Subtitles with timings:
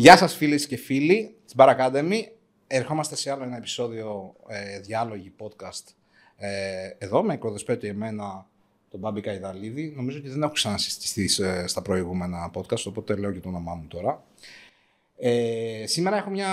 [0.00, 2.22] Γεια σας φίλες και φίλοι της Bar Academy.
[2.66, 5.84] Ερχόμαστε σε άλλο ένα επεισόδιο ε, διάλογη podcast
[6.36, 8.46] ε, εδώ με εκπροδεσπέτη εμένα
[8.90, 9.92] τον Μπάμπη Καϊδαλίδη.
[9.96, 13.86] Νομίζω ότι δεν έχω ξανασυστηθεί ε, στα προηγούμενα podcast, οπότε λέω και το όνομά μου
[13.88, 14.24] τώρα.
[15.16, 16.52] Ε, σήμερα έχω μια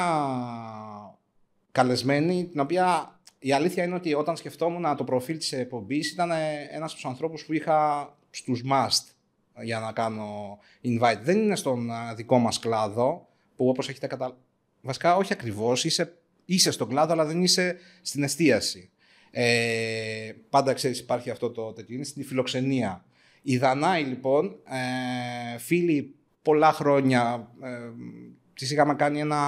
[1.72, 6.68] καλεσμένη, την οποία η αλήθεια είναι ότι όταν σκεφτόμουν το προφίλ της εκπομπής ήταν ε,
[6.72, 9.14] ένας από τους ανθρώπους που είχα στους must
[9.64, 11.20] για να κάνω invite.
[11.22, 14.40] Δεν είναι στον δικό μας κλάδο, που όπως έχετε καταλάβει,
[14.82, 18.90] βασικά όχι ακριβώς, είσαι, είσαι στον κλάδο αλλά δεν είσαι στην εστίαση.
[19.32, 23.06] Ε, πάντα ξέρεις υπάρχει αυτό το τέτοιο, είναι στην φιλοξενία.
[23.42, 27.68] Η Δανάη λοιπόν, ε, φίλοι πολλά χρόνια, ε,
[28.54, 29.42] της είχαμε κάνει ένα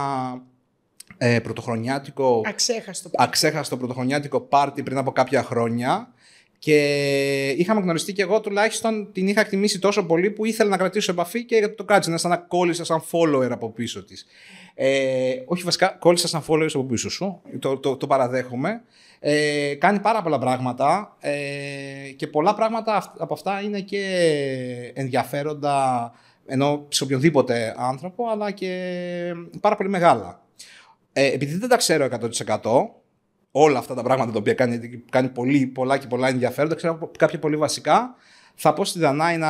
[1.17, 2.41] ε, πρωτοχρονιάτικο...
[2.45, 3.09] Αξέχαστο.
[3.13, 6.13] Αξέχαστο πρωτοχρονιάτικο πάρτι πριν από κάποια χρόνια
[6.59, 11.12] και είχαμε γνωριστεί και εγώ τουλάχιστον την είχα εκτιμήσει τόσο πολύ που ήθελα να κρατήσω
[11.12, 12.12] επαφή και το κράτησα.
[12.12, 14.26] Να σαν να κόλλησα σαν follower από πίσω της.
[14.73, 17.41] Ε, όχι βασικά, κόλλησα σαν follower από πίσω σου.
[17.59, 18.82] Το, το, το παραδέχομαι.
[19.20, 26.12] Ε, κάνει πάρα πολλά πράγματα ε, και πολλά πράγματα από αυτά είναι και ενδιαφέροντα
[26.45, 30.41] ενώ σε οποιονδήποτε άνθρωπο αλλά και πάρα πολύ μεγάλα.
[31.13, 33.07] Ε, επειδή δεν τα ξέρω 100%
[33.51, 37.40] όλα αυτά τα πράγματα τα οποία κάνει, κάνει πολύ, πολλά και πολλά ενδιαφέροντα, ξέρω κάποια
[37.40, 38.15] πολύ βασικά.
[38.59, 39.49] Θα πω στη Δανάη να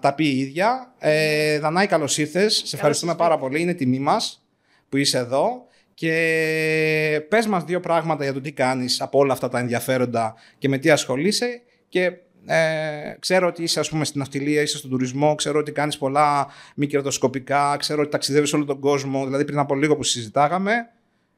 [0.00, 0.94] τα πει η ίδια.
[0.98, 2.62] Ε, Δανάη, καλώς ήρθες.
[2.64, 3.60] Σε ευχαριστούμε πάρα πολύ.
[3.60, 4.46] Είναι τιμή μας
[4.88, 5.64] που είσαι εδώ.
[5.94, 10.68] Και πες μας δύο πράγματα για το τι κάνεις από όλα αυτά τα ενδιαφέροντα και
[10.68, 12.12] με τι ασχολείσαι και
[12.46, 16.46] ε, ξέρω ότι είσαι ας πούμε στην ναυτιλία, είσαι στον τουρισμό, ξέρω ότι κάνεις πολλά
[16.76, 20.72] μη κερδοσκοπικά, ξέρω ότι ταξιδεύεις όλο τον κόσμο, δηλαδή πριν από λίγο που συζητάγαμε,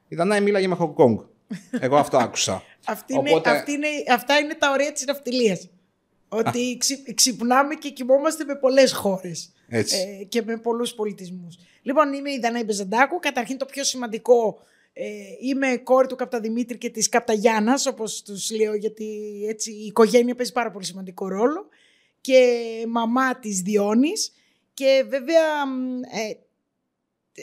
[0.08, 1.24] η Δανάη μίλαγε με Hong Kong.
[1.80, 2.62] Εγώ αυτό άκουσα.
[2.86, 5.68] αυτή είναι, αυτή είναι, αυτά είναι τα ωραία της ναυτιλίας.
[6.28, 6.78] Ότι
[7.14, 11.58] ξυπνάμε και κοιμόμαστε με πολλές χώρες ε, και με πολλούς πολιτισμούς.
[11.82, 13.18] Λοιπόν, είμαι η Δανάη Μπεζαντάκου.
[13.18, 14.58] Καταρχήν το πιο σημαντικό,
[14.92, 15.04] ε,
[15.40, 20.52] είμαι κόρη του Καπταδημήτρη και της Καπταγιάννας, όπως τους λέω, γιατί έτσι η οικογένεια παίζει
[20.52, 21.66] πάρα πολύ σημαντικό ρόλο.
[22.20, 24.32] Και μαμά της Διόνης.
[24.74, 25.42] Και βέβαια
[26.28, 26.36] ε,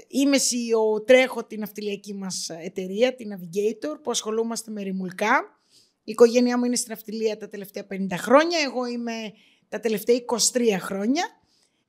[0.08, 5.60] είμαι CEO, τρέχω την αυτιλιακή μας εταιρεία, την Navigator, που ασχολούμαστε με ρημουλκά.
[6.04, 9.34] Η οικογένειά μου είναι στην αυτιλία τα τελευταία 50 χρόνια, εγώ είμαι
[9.70, 10.16] τα τελευταία
[10.52, 11.24] 23 χρόνια.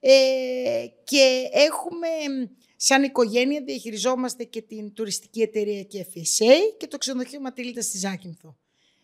[0.00, 2.08] Ε, και έχουμε
[2.76, 8.56] σαν οικογένεια διαχειριζόμαστε και την τουριστική εταιρεία και FSA και το ξενοδοχείο Ματήλιτα στη Ζάκυνθο.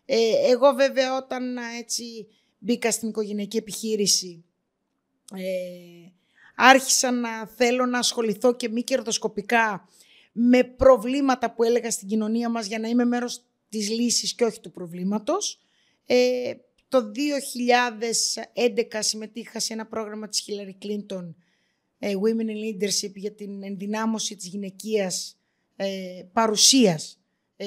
[0.04, 2.26] Ε, εγώ βέβαια όταν έτσι
[2.58, 4.44] μπήκα στην οικογενειακή επιχείρηση
[5.34, 6.10] ε,
[6.56, 9.88] άρχισα να θέλω να ασχοληθώ και μη κερδοσκοπικά
[10.32, 14.60] με προβλήματα που έλεγα στην κοινωνία μας για να είμαι μέρος της λύσης και όχι
[14.60, 15.60] του προβλήματος.
[16.06, 16.52] Ε,
[16.88, 21.34] το 2011 συμμετείχα σε ένα πρόγραμμα της Hillary Clinton
[21.98, 25.38] ε, Women in Leadership για την ενδυνάμωση της γυναικείας
[25.76, 27.20] ε, παρουσίας
[27.56, 27.66] ε,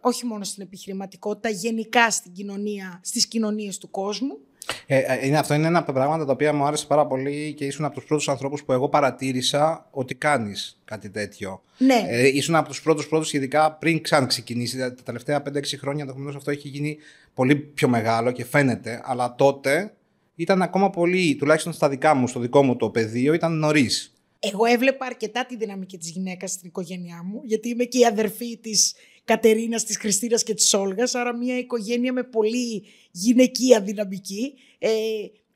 [0.00, 4.38] όχι μόνο στην επιχειρηματικότητα, γενικά στην κοινωνία, στις κοινωνίες του κόσμου.
[4.86, 7.54] Ε, ε, είναι, αυτό είναι ένα από τα πράγματα τα οποία μου άρεσε πάρα πολύ
[7.56, 11.62] και ήσουν από τους πρώτους ανθρώπους που εγώ παρατήρησα ότι κάνεις κάτι τέτοιο.
[11.78, 12.04] Ναι.
[12.08, 14.78] Ε, ήσουν από τους πρώτους πρώτους, ειδικά πριν ξαν ξεκινήσει.
[14.78, 16.96] Τα τελευταία 5-6 χρόνια ενδεχομένω αυτό έχει γίνει
[17.34, 19.00] πολύ πιο μεγάλο και φαίνεται.
[19.04, 19.94] Αλλά τότε
[20.34, 24.14] ήταν ακόμα πολύ, τουλάχιστον στα δικά μου, στο δικό μου το πεδίο, ήταν νωρίς.
[24.40, 28.58] Εγώ έβλεπα αρκετά τη δυναμική της γυναίκας στην οικογένειά μου, γιατί είμαι και η αδερφή
[28.58, 28.94] της
[29.24, 34.54] Κατερίνας, της Χριστίνας και της Όλγας, άρα μια οικογένεια με πολύ γυναικεία δυναμική.
[34.78, 34.90] Ε,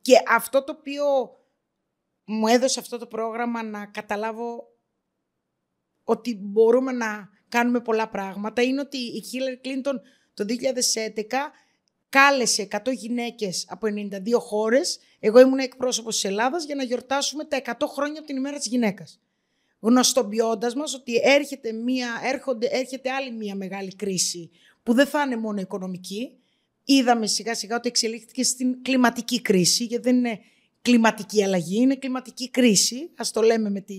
[0.01, 1.05] και αυτό το οποίο
[2.25, 4.69] μου έδωσε αυτό το πρόγραμμα να καταλάβω
[6.05, 9.95] ότι μπορούμε να κάνουμε πολλά πράγματα είναι ότι η Hillary Clinton
[10.35, 11.53] το 2011
[12.09, 17.57] κάλεσε 100 γυναίκες από 92 χώρες, εγώ ήμουν εκπρόσωπος της Ελλάδας, για να γιορτάσουμε τα
[17.57, 19.24] 100 χρόνια από την ημέρα της γυναίκας
[19.85, 24.51] γνωστοποιώντας μας ότι έρχεται, μία, έρχονται, έρχεται άλλη μία μεγάλη κρίση
[24.83, 26.39] που δεν θα είναι μόνο οικονομική.
[26.85, 30.41] Είδαμε σιγά σιγά ότι εξελίχθηκε στην κλιματική κρίση, γιατί δεν είναι
[30.83, 33.95] κλιματική αλλαγή, είναι κλιματική κρίση, ας το λέμε με, τη,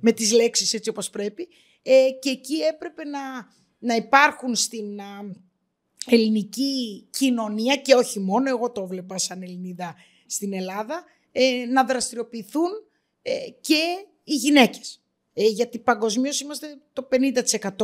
[0.00, 1.48] με τις λέξεις έτσι όπως πρέπει.
[1.82, 3.20] Ε, και εκεί έπρεπε να,
[3.78, 5.00] να υπάρχουν στην
[6.06, 9.94] ελληνική κοινωνία και όχι μόνο, εγώ το βλέπα σαν Ελληνίδα
[10.26, 12.70] στην Ελλάδα, ε, να δραστηριοποιηθούν
[13.22, 15.01] ε, και οι γυναίκες.
[15.32, 17.08] Ε, γιατί παγκοσμίως είμαστε το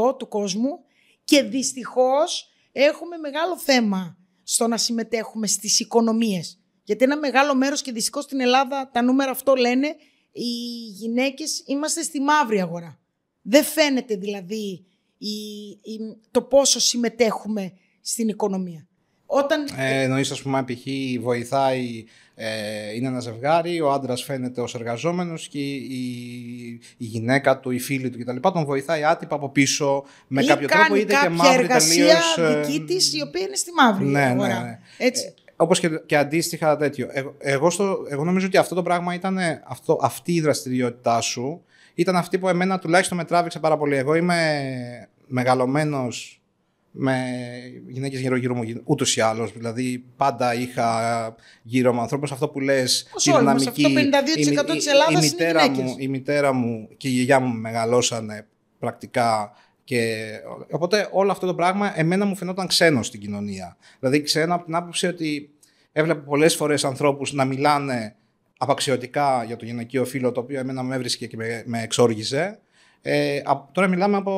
[0.05, 0.85] 50% του κόσμου
[1.25, 6.61] και δυστυχώς έχουμε μεγάλο θέμα στο να συμμετέχουμε στις οικονομίες.
[6.85, 9.97] Γιατί ένα μεγάλο μέρος και δυστυχώς στην Ελλάδα τα νούμερα αυτό λένε
[10.33, 10.51] οι
[10.93, 13.01] γυναίκες είμαστε στη μαύρη αγορά.
[13.43, 14.87] Δεν φαίνεται δηλαδή
[15.19, 15.29] η,
[16.31, 18.88] το πόσο συμμετέχουμε στην οικονομία.
[19.31, 19.69] Όταν...
[19.77, 21.21] Ε, εννοείς, ας πούμε, π.χ.
[21.21, 22.05] βοηθάει,
[22.35, 25.81] ε, είναι ένα ζευγάρι, ο άντρας φαίνεται ως εργαζόμενος και η,
[26.97, 28.37] η, γυναίκα του, η φίλη του κτλ.
[28.37, 32.05] τον βοηθάει άτυπα από πίσω με ή κάποιο τρόπο, είτε και μαύρη εργασία
[32.37, 32.57] τελείως...
[32.57, 34.49] Ε, δική της, η οποία είναι στη μαύρη ναι, αγορά.
[34.49, 34.79] Ναι, ναι.
[34.99, 35.25] Έτσι.
[35.27, 37.09] Ε, όπως και, και αντίστοιχα τέτοιο.
[37.11, 41.63] Εγώ, εγώ, στο, εγώ νομίζω ότι αυτό το πράγμα ήταν αυτό, αυτή η δραστηριότητά σου
[41.95, 43.97] ήταν αυτή που εμένα τουλάχιστον με τράβηξε πάρα πολύ.
[43.97, 44.69] Εγώ είμαι
[45.27, 46.38] μεγαλωμένος
[46.91, 47.17] με
[47.89, 49.53] γυναίκες γύρω-γύρω μου ούτως ή άλλως.
[49.53, 53.69] Δηλαδή πάντα είχα γύρω μου ανθρώπους αυτό που λες η δυναμική.
[53.69, 53.89] Αυτό
[54.71, 58.47] 52% της Ελλάδας η, μητέρα είναι μου, η μητέρα μου και η γιαγιά μου μεγαλώσανε
[58.79, 59.53] πρακτικά
[59.85, 60.31] και,
[60.71, 63.77] οπότε όλο αυτό το πράγμα εμένα μου φαινόταν ξένο στην κοινωνία.
[63.99, 65.51] Δηλαδή ξένο από την άποψη ότι
[65.93, 68.17] έβλεπα πολλές φορές ανθρώπους να μιλάνε
[68.59, 72.59] απαξιωτικά για το γυναικείο φύλλο το οποίο εμένα με έβρισκε και με, με εξόργιζε
[73.11, 74.33] ε, τώρα μιλάμε από,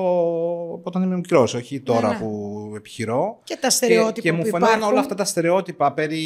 [0.75, 2.21] από όταν είμαι μικρός, όχι τώρα ναι, ναι.
[2.21, 3.41] που επιχειρώ.
[3.45, 4.13] Και τα στερεότυπα.
[4.13, 6.25] Και, και μου φαίνονταν όλα αυτά τα στερεότυπα περί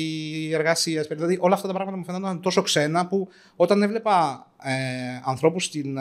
[0.53, 4.73] εργασίας, δηλαδή όλα αυτά τα πράγματα μου φαίνονταν τόσο ξένα που όταν έβλεπα ε,
[5.25, 5.99] ανθρώπους στην,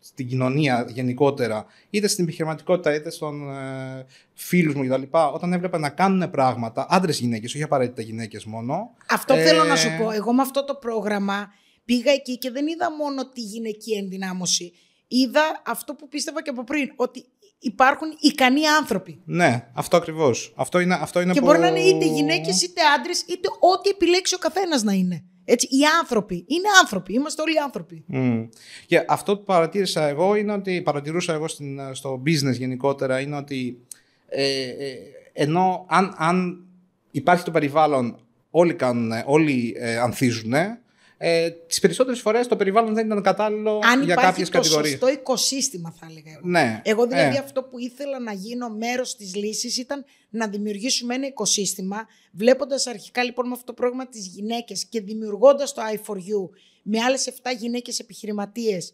[0.00, 5.02] στην κοινωνία γενικότερα, είτε στην επιχειρηματικότητα είτε στον ε, φίλους μου κτλ.,
[5.32, 8.90] όταν έβλεπα να κάνουν πράγματα, άντρες γυναίκες, όχι απαραίτητα γυναίκες μόνο.
[9.10, 10.10] Αυτό ε, θέλω να σου πω.
[10.10, 11.48] Εγώ με αυτό το πρόγραμμα
[11.84, 14.72] πήγα εκεί και δεν είδα μόνο τη γυναική ενδυνάμωση
[15.18, 17.24] είδα αυτό που πίστευα και από πριν, ότι
[17.58, 19.20] υπάρχουν ικανοί άνθρωποι.
[19.24, 20.52] Ναι, αυτό ακριβώς.
[20.56, 21.46] Αυτό είναι, αυτό είναι και που...
[21.46, 25.24] μπορεί να είναι είτε γυναίκες, είτε άντρες, είτε ό,τι επιλέξει ο καθένας να είναι.
[25.44, 26.34] Έτσι, οι άνθρωποι.
[26.48, 27.12] Είναι άνθρωποι.
[27.12, 28.04] Είμαστε όλοι άνθρωποι.
[28.12, 28.48] Mm.
[28.86, 30.82] Και αυτό που παρατήρησα εγώ είναι ότι.
[30.82, 33.78] Παρατηρούσα εγώ στην, στο business γενικότερα είναι ότι.
[34.28, 34.96] Ε, ε,
[35.32, 36.64] ενώ αν, αν
[37.10, 38.18] υπάρχει το περιβάλλον,
[38.50, 40.52] όλοι, κάνουν, όλοι ε, ανθίζουν,
[41.16, 44.90] ε, τις περισσότερες φορές το περιβάλλον δεν ήταν κατάλληλο για κάποιες κατηγορίε.
[44.90, 46.40] Αν υπάρχει το οικοσύστημα, θα έλεγα εγώ.
[46.42, 46.80] Ναι.
[46.84, 47.38] Εγώ δηλαδή ε.
[47.38, 53.24] αυτό που ήθελα να γίνω μέρος της λύσης ήταν να δημιουργήσουμε ένα οικοσύστημα, βλέποντας αρχικά
[53.24, 57.98] λοιπόν με αυτό το πρόγραμμα τις γυναίκες και δημιουργώντας το i4U με άλλες 7 γυναίκες
[57.98, 58.92] επιχειρηματίες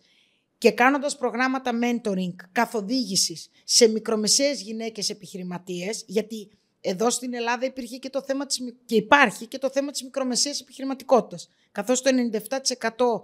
[0.59, 6.51] και κάνοντας προγράμματα mentoring, καθοδήγησης σε μικρομεσαίες γυναίκες επιχειρηματίες, γιατί
[6.81, 10.61] εδώ στην Ελλάδα υπήρχε και το θέμα της, και υπάρχει και το θέμα της μικρομεσαίας
[10.61, 11.49] επιχειρηματικότητας.
[11.73, 13.23] Καθώς το 97%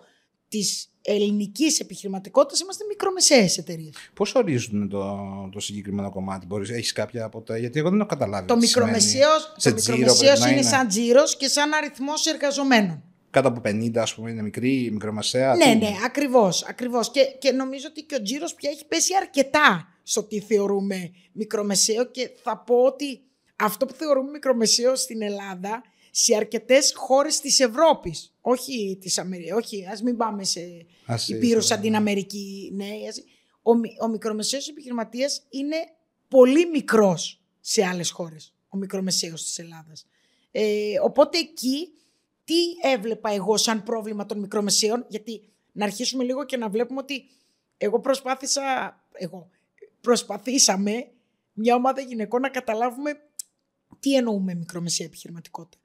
[0.49, 3.95] της ελληνικής επιχειρηματικότητας είμαστε μικρομεσαίες εταιρείες.
[4.15, 5.19] Πώς ορίζουν το,
[5.53, 7.59] το συγκεκριμένο κομμάτι, μπορείς, έχεις κάποια από τα...
[7.59, 8.47] γιατί εγώ δεν έχω καταλάβει.
[8.47, 13.03] Το μικρομεσαίος, το μικρομεσαίος είναι, είναι σαν τζίρος και σαν αριθμός εργαζομένων.
[13.31, 15.55] Κάτω από 50, ας πούμε, είναι μικρή, μικρομεσαία.
[15.55, 16.65] Ναι, ναι, ακριβώς.
[16.65, 17.11] Ακριβώς.
[17.11, 22.05] Και, και νομίζω ότι και ο τζίρος πια έχει πέσει αρκετά στο τι θεωρούμε μικρομεσαίο
[22.11, 23.21] και θα πω ότι
[23.57, 28.35] αυτό που θεωρούμε μικρομεσαίο στην Ελλάδα σε αρκετές χώρες της Ευρώπης.
[28.41, 29.51] Όχι της Αμερική.
[29.51, 30.87] Όχι, ας μην πάμε σε
[31.27, 32.71] υπήρου σαν την Αμερική.
[32.75, 32.91] Ναι,
[33.63, 33.71] ο,
[34.05, 35.77] ο μικρομεσαίος επιχειρηματίας είναι
[36.29, 38.55] πολύ μικρός σε άλλες χώρες.
[38.69, 40.07] Ο μικρομεσαίος της Ελλάδας.
[40.51, 41.89] Ε, οπότε εκεί
[42.45, 47.25] τι έβλεπα εγώ σαν πρόβλημα των μικρομεσαίων, γιατί να αρχίσουμε λίγο και να βλέπουμε ότι
[47.77, 48.63] εγώ προσπάθησα,
[49.13, 49.51] εγώ
[50.01, 51.09] προσπαθήσαμε
[51.53, 53.21] μια ομάδα γυναικών να καταλάβουμε
[54.01, 55.83] τι εννοούμε μικρομεσαία επιχειρηματικότητα;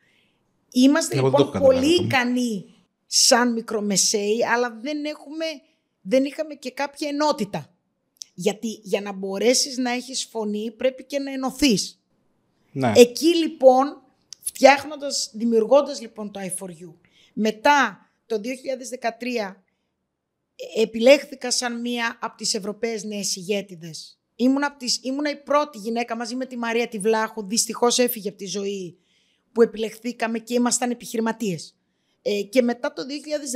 [0.71, 2.65] Είμαστε λοιπόν πολύ ικανοί
[3.06, 5.45] σαν μικρομεσαίοι, αλλά δεν, έχουμε,
[6.01, 7.75] δεν είχαμε και κάποια ενότητα.
[8.33, 12.01] Γιατί για να μπορέσεις να έχεις φωνή πρέπει και να ενωθείς.
[12.71, 12.92] Ναι.
[12.95, 14.01] Εκεί λοιπόν,
[14.42, 16.94] φτιάχνοντας, δημιουργώντας λοιπόν το i4U,
[17.33, 18.42] μετά το
[19.49, 19.56] 2013
[20.75, 26.36] επιλέχθηκα σαν μία από τις Ευρωπαίες νέες ηγέτιδες Ήμουνα, τις, ήμουνα η πρώτη γυναίκα μαζί
[26.36, 28.98] με τη Μαρία τη Βλάχου, δυστυχώς έφυγε από τη ζωή
[29.52, 31.76] που επιλεχθήκαμε και ήμασταν επιχειρηματίες.
[32.21, 33.02] Ε, και μετά το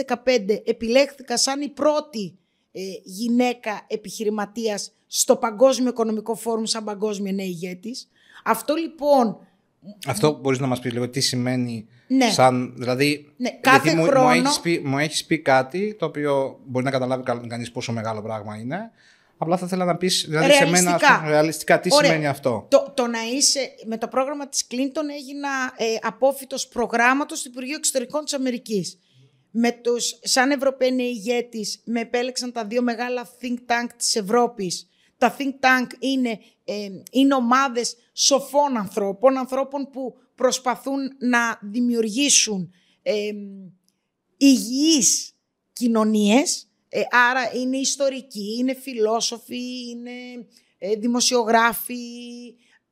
[0.06, 2.38] 2015 επιλέχθηκα σαν η πρώτη
[2.72, 8.10] ε, γυναίκα επιχειρηματίας στο Παγκόσμιο Οικονομικό Φόρουμ σαν παγκόσμια νέα ηγέτης.
[8.44, 9.38] Αυτό λοιπόν...
[10.08, 12.30] Αυτό μπορείς να μας πεις λίγο τι σημαίνει ναι.
[12.30, 12.74] σαν...
[12.78, 14.26] Δηλαδή, ναι, κάθε γιατί χρόνο...
[14.26, 18.22] μου, έχεις πει, μου έχεις πει κάτι το οποίο μπορεί να καταλάβει κανείς πόσο μεγάλο
[18.22, 18.92] πράγμα είναι
[19.38, 20.98] Απλά θα ήθελα να πεις δηλαδή ρεαλιστικά.
[20.98, 22.68] σε μένα ρεαλιστικά τι σημαίνει αυτό.
[22.70, 27.76] Το, το να είσαι με το πρόγραμμα της Κλίντον έγινα ε, απόφυτος προγράμματος του Υπουργείου
[27.78, 29.00] Εξωτερικών της Αμερικής.
[29.52, 34.90] Με τους, σαν Ευρωπαίοι ηγέτη με επέλεξαν τα δύο μεγάλα think tank της Ευρώπης.
[35.18, 43.32] Τα think tank είναι, ε, είναι ομάδες σοφών ανθρώπων, ανθρώπων που προσπαθούν να δημιουργήσουν ε,
[44.38, 45.36] υγιείς
[45.74, 50.12] κοινωνίες ε, άρα είναι ιστορικοί, είναι φιλόσοφοι, είναι
[50.78, 51.98] ε, δημοσιογράφοι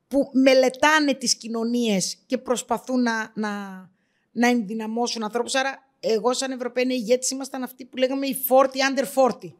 [0.08, 3.50] που μελετάνε τις κοινωνίες και προσπαθούν να, να,
[4.32, 5.54] να ενδυναμώσουν ανθρώπους.
[5.54, 9.52] Άρα εγώ σαν Ευρωπαίοι ηγέτης ήμασταν αυτοί που λέγαμε οι 40 under 40.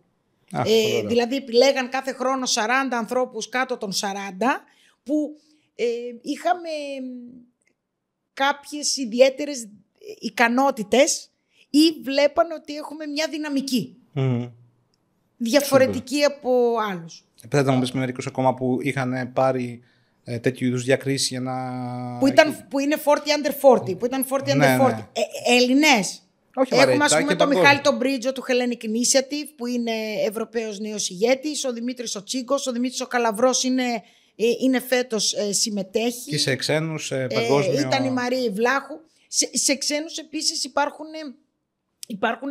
[0.66, 3.96] ε, δηλαδή επιλέγαν κάθε χρόνο 40 ανθρώπους κάτω των 40
[5.02, 5.36] που
[5.74, 5.84] ε,
[6.22, 6.70] είχαμε
[8.32, 9.68] κάποιες ιδιαίτερες
[10.20, 11.30] ικανότητες
[11.70, 13.98] ή βλέπανε ότι έχουμε μια δυναμική.
[15.36, 17.24] Διαφορετική από άλλους.
[17.48, 19.82] Πρέπει να μου πεις μερικούς ακόμα που είχαν πάρει
[20.24, 21.54] ε, τέτοιου είδους διακρίσεις για να.
[22.18, 23.98] Που, ήταν, που είναι 40 under 40.
[23.98, 24.56] Που ήταν 40 under 40.
[24.56, 25.08] Ναι, ναι.
[25.12, 26.18] Ε, Έλληνες.
[26.54, 29.92] Όχι Έχουμε ας πούμε τον Μιχάλη τον Μπρίτζο του Hellenic Initiative που είναι
[30.28, 31.64] Ευρωπαίος νέος ηγέτης.
[31.64, 32.66] Ο Δημήτρης ο Τσίγκος.
[32.66, 34.02] Ο Δημήτρης ο Καλαβρός είναι,
[34.36, 36.30] ε, είναι φέτος ε, συμμετέχει.
[36.30, 37.78] Και σε ξένους ε, παγκόσμιο.
[37.78, 39.00] Ε, ήταν η Μαρία Βλάχου.
[39.28, 41.06] Σε, σε ξένους επίσης υπάρχουν,
[42.06, 42.50] υπάρχουν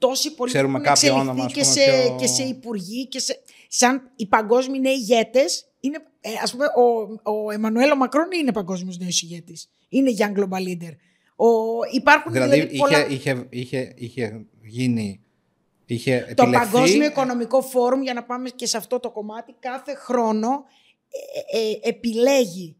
[0.00, 2.16] τόσοι πολλοί που έχουν εξελιχθεί και, σε, πιο...
[2.20, 3.06] και σε υπουργοί.
[3.08, 8.28] Και σε, σαν οι παγκόσμιοι νέοι ηγέτες είναι, ε, ας πούμε, ο, ο Εμμανουέλο Μακρόν
[8.40, 9.70] είναι παγκόσμιος νέος ηγέτης.
[9.88, 10.94] Είναι young global leader.
[11.36, 11.46] Ο,
[11.92, 13.06] υπάρχουν δηλαδή, δηλαδή πολλά...
[13.06, 15.24] είχε, είχε, είχε, είχε γίνει...
[15.86, 16.70] Είχε το επιλεχθεί...
[16.70, 20.64] Παγκόσμιο Οικονομικό Φόρουμ, για να πάμε και σε αυτό το κομμάτι, κάθε χρόνο
[21.52, 22.76] ε, ε, επιλέγει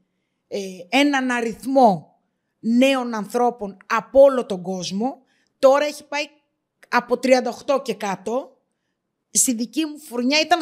[0.49, 0.59] ε,
[0.89, 2.19] έναν αριθμό
[2.61, 5.23] νέων ανθρώπων από όλο τον κόσμο.
[5.59, 6.25] Τώρα έχει πάει
[6.91, 7.19] από
[7.67, 8.57] 38 και κάτω.
[9.31, 10.61] Στη δική μου φουρνιά ήταν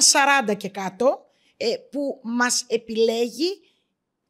[0.50, 1.22] 40 και κάτω.
[1.60, 3.60] Ε, που μας επιλέγει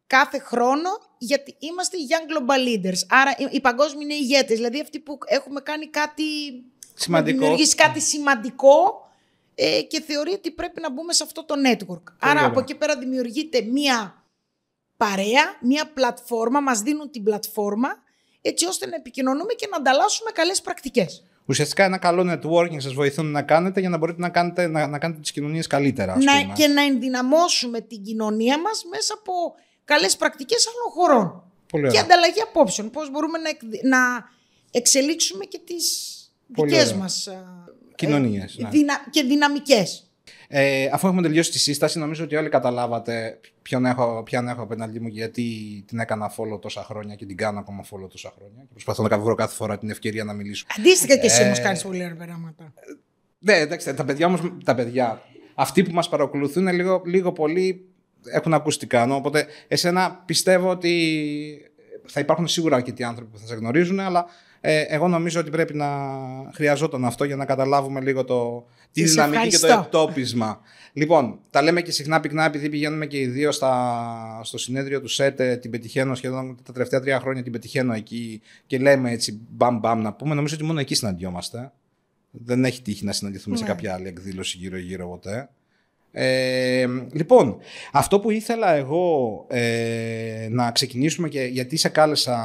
[0.07, 2.99] κάθε χρόνο γιατί είμαστε young global leaders.
[3.09, 6.25] Άρα οι παγκόσμιοι είναι ηγέτες, δηλαδή αυτοί που έχουμε κάνει κάτι
[6.95, 9.09] σημαντικό, δημιουργήσει κάτι σημαντικό
[9.55, 12.03] ε, και θεωρεί ότι πρέπει να μπούμε σε αυτό το network.
[12.19, 14.25] Άρα από εκεί πέρα δημιουργείται μία
[14.97, 18.03] παρέα, μία πλατφόρμα, μας δίνουν την πλατφόρμα
[18.41, 23.31] έτσι ώστε να επικοινωνούμε και να ανταλλάσσουμε καλές πρακτικές ουσιαστικά ένα καλό networking σας βοηθούν
[23.31, 26.13] να κάνετε για να μπορείτε να κάνετε, να, να κάνετε τις κοινωνίες καλύτερα.
[26.13, 29.33] Ας να, και να ενδυναμώσουμε την κοινωνία μας μέσα από
[29.85, 31.43] καλές πρακτικές άλλων χωρών.
[31.71, 32.91] Πολύ και ανταλλαγή απόψεων.
[32.91, 33.51] Πώς μπορούμε να,
[33.89, 34.25] να
[34.71, 36.15] εξελίξουμε και τις
[36.55, 36.99] Πολύ δικές ωραία.
[36.99, 37.29] μας
[37.95, 38.57] κοινωνίες.
[38.59, 38.95] Ε, ναι.
[39.11, 40.08] και δυναμικές.
[40.51, 45.01] Ε, αφού έχουμε τελειώσει τη σύσταση, νομίζω ότι όλοι καταλάβατε ποιον έχω, ποιον έχω απέναντί
[45.01, 45.45] μου γιατί
[45.87, 48.63] την έκανα follow τόσα χρόνια και την κάνω ακόμα follow τόσα χρόνια.
[48.63, 50.67] Και προσπαθώ να βρω κάθε φορά την ευκαιρία να μιλήσω.
[50.79, 52.73] Αντίστοιχα και εσύ ε, όμως κάνεις πολύ ωραία πράγματα.
[53.39, 54.41] Ναι, εντάξει, τα παιδιά όμως.
[54.65, 55.23] Τα παιδιά,
[55.55, 57.89] αυτοί που μας παρακολουθούν λίγο, λίγο πολύ
[58.25, 59.07] έχουν ακουστικά.
[59.07, 61.73] Νο, οπότε, εσένα πιστεύω ότι
[62.07, 64.27] θα υπάρχουν σίγουρα αρκετοί άνθρωποι που θα σε γνωρίζουν, αλλά
[64.61, 65.89] ε, εγώ νομίζω ότι πρέπει να
[66.55, 70.61] χρειαζόταν αυτό για να καταλάβουμε λίγο το, τη δυναμική και το εκτόπισμα.
[70.93, 75.09] λοιπόν, τα λέμε και συχνά πυκνά επειδή πηγαίνουμε και οι δύο στα, στο συνέδριο του
[75.09, 79.79] ΣΕΤ, την πετυχαίνω σχεδόν τα τελευταία τρία χρόνια την πετυχαίνω εκεί και λέμε έτσι μπαμ
[79.79, 80.35] μπαμ να πούμε.
[80.35, 81.73] Νομίζω ότι μόνο εκεί συναντιόμαστε.
[82.31, 83.69] Δεν έχει τύχει να συναντηθούμε σε ναι.
[83.69, 85.49] κάποια άλλη εκδήλωση γύρω-γύρω ποτέ.
[86.13, 87.59] Ε, λοιπόν,
[87.93, 92.39] αυτό που ήθελα εγώ ε, να ξεκινήσουμε και γιατί σε κάλεσα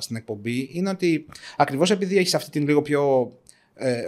[0.00, 3.32] στην εκπομπή είναι ότι ακριβώς επειδή έχεις αυτή την λίγο πιο
[3.74, 4.02] ε,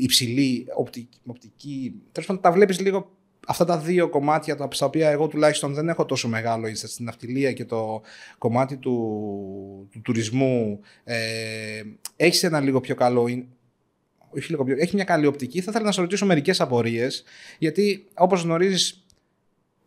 [0.00, 3.10] υψηλή οπτική, οπτική τέλος πάντων τα βλέπεις λίγο
[3.46, 7.52] αυτά τα δύο κομμάτια τα οποία εγώ τουλάχιστον δεν έχω τόσο μεγάλο ίσα στην ναυτιλία
[7.52, 8.02] και το
[8.38, 11.82] κομμάτι του, του τουρισμού ε,
[12.16, 13.26] έχεις ένα λίγο πιο καλό
[14.36, 15.60] όχι λίγο πιο, έχει μια καλή οπτική.
[15.60, 17.24] Θα ήθελα να σα ρωτήσω μερικές απορίες,
[17.58, 19.04] γιατί όπως γνωρίζεις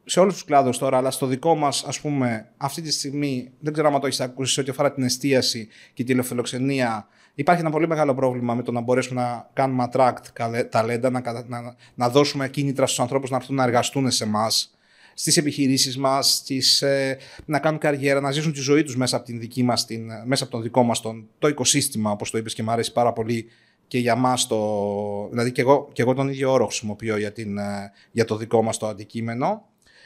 [0.05, 3.73] σε όλους τους κλάδους τώρα, αλλά στο δικό μας, ας πούμε, αυτή τη στιγμή, δεν
[3.73, 7.71] ξέρω αν το έχεις ακούσει, σε ό,τι αφορά την εστίαση και τη τηλεφιλοξενία, υπάρχει ένα
[7.71, 12.49] πολύ μεγάλο πρόβλημα με το να μπορέσουμε να κάνουμε attract ταλέντα, να, να, να δώσουμε
[12.49, 14.77] κίνητρα στους ανθρώπους να έρθουν να εργαστούν σε εμάς
[15.13, 16.43] στις επιχειρήσεις μας,
[16.81, 20.09] ε, να κάνουν καριέρα, να ζήσουν τη ζωή τους μέσα από, την δική μας, την,
[20.25, 23.13] μέσα από τον δικό μας τον, το οικοσύστημα, όπως το είπες και μου αρέσει πάρα
[23.13, 23.49] πολύ
[23.93, 25.27] και για μας το...
[25.29, 28.61] Δηλαδή και εγώ, και εγώ τον ίδιο όρο χρησιμοποιώ για, την, ε, για το δικό
[28.61, 29.65] μας το αντικείμενο.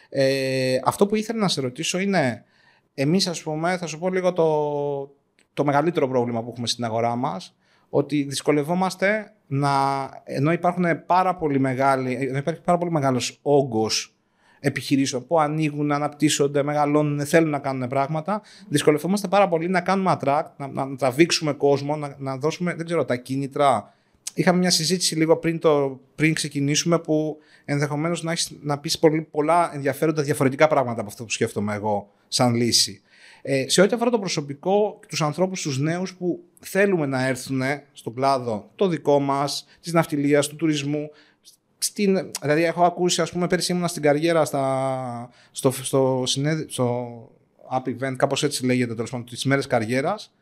[0.10, 2.44] Ε, αυτό που ήθελα να σε ρωτήσω είναι,
[2.94, 5.16] εμείς ας πούμε, θα σου πω λίγο το,
[5.54, 7.56] το μεγαλύτερο πρόβλημα που έχουμε στην αγορά μας,
[7.90, 9.70] ότι δυσκολευόμαστε να,
[10.24, 14.17] ενώ υπάρχουν πάρα πολύ μεγάλοι, ενώ υπάρχει πάρα πολύ μεγάλος όγκος
[14.60, 18.42] επιχειρήσεων που ανοίγουν, αναπτύσσονται, μεγαλώνουν, θέλουν να κάνουν πράγματα.
[18.68, 23.06] Δυσκολευόμαστε πάρα πολύ να κάνουμε attract, να, να, τραβήξουμε κόσμο, να, να δώσουμε δεν ξέρω,
[23.06, 23.94] τα κίνητρα.
[24.34, 29.00] Είχαμε μια συζήτηση λίγο πριν, το, πριν ξεκινήσουμε που ενδεχομένως να, να πεις
[29.32, 33.02] πολλά ενδιαφέροντα διαφορετικά πράγματα από αυτό που σκέφτομαι εγώ σαν λύση.
[33.50, 37.62] Ε, σε ό,τι αφορά το προσωπικό, τους ανθρώπους, τους νέους που θέλουμε να έρθουν
[37.94, 41.10] στον κλάδο το δικό μας, της ναυτιλίας, του τουρισμού,
[41.78, 46.24] στην, δηλαδή έχω ακούσει, ας πούμε, πέρυσι ήμουν στην καριέρα στα, στο, στο,
[46.68, 47.30] στο
[47.72, 50.34] App Event, κάπως έτσι λέγεται τέλος πάντων, τις μέρες καριέρας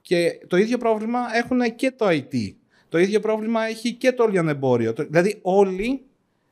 [0.00, 2.54] και το ίδιο πρόβλημα έχουν και το IT.
[2.88, 4.94] Το ίδιο πρόβλημα έχει και το λιανεμπόριο.
[4.96, 6.02] Δηλαδή όλοι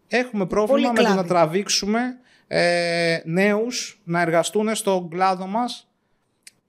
[0.09, 2.00] έχουμε πρόβλημα με το να τραβήξουμε
[2.47, 5.89] ε, νέους να εργαστούν στον κλάδο μας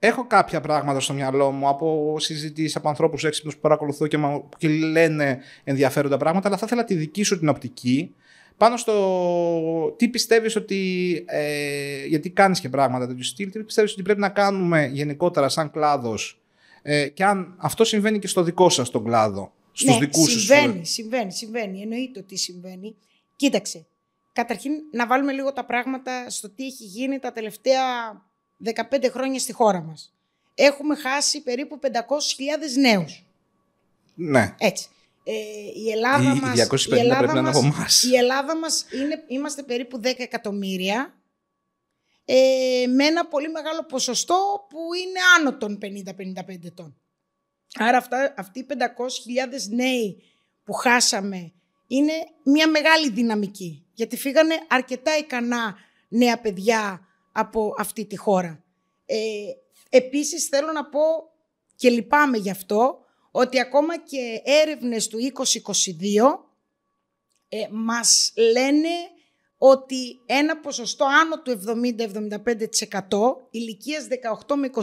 [0.04, 4.18] Έχω κάποια πράγματα στο μυαλό μου από συζητήσεις από ανθρώπους έξυπνους που παρακολουθώ και,
[4.58, 8.16] και λένε ενδιαφέροντα πράγματα, αλλά θα ήθελα τη δική σου την οπτική
[8.58, 14.02] πάνω στο τι πιστεύεις ότι, ε, γιατί κάνεις και πράγματα τέτοιου στυλ, τι πιστεύεις ότι
[14.02, 16.42] πρέπει να κάνουμε γενικότερα σαν κλάδος
[16.82, 20.78] ε, και αν αυτό συμβαίνει και στο δικό σας τον κλάδο, στους ναι, δικούς συμβαίνει,
[20.78, 20.90] σας.
[20.90, 22.96] συμβαίνει, συμβαίνει, εννοείται ότι συμβαίνει.
[23.36, 23.86] Κοίταξε,
[24.34, 27.84] καταρχήν να βάλουμε λίγο τα πράγματα στο τι έχει γίνει τα τελευταία
[28.66, 30.14] 15 χρόνια στη χώρα μας.
[30.56, 31.90] Έχουμε χάσει περίπου 500.000
[32.80, 33.26] νέους.
[34.16, 34.56] Ναι.
[34.58, 34.90] Έτσι.
[35.24, 35.34] Ε,
[35.76, 41.14] η Ελλάδα μας, η Ελλάδα μας, η Ελλάδα μας είναι, είμαστε περίπου 10 εκατομμύρια
[42.26, 46.96] ε, με ένα πολύ μεγάλο ποσοστό που είναι άνω των 50-55 ετών.
[47.76, 48.76] Άρα αυτά, αυτοί οι 500.000
[49.70, 50.24] νέοι
[50.64, 51.52] που χάσαμε
[51.88, 52.14] είναι
[52.44, 55.76] μια μεγάλη δυναμική γιατί φύγανε αρκετά ικανά
[56.08, 58.64] νέα παιδιά από αυτή τη χώρα.
[59.06, 59.18] Ε,
[59.90, 61.00] επίσης θέλω να πω
[61.76, 63.00] και λυπάμαι γι' αυτό
[63.32, 66.50] ότι ακόμα και έρευνες του 2022
[67.50, 68.90] ε, μας λένε
[69.58, 71.62] ότι ένα ποσοστό άνω του
[73.10, 74.08] 70-75% ηλικίας
[74.48, 74.80] 18 με 22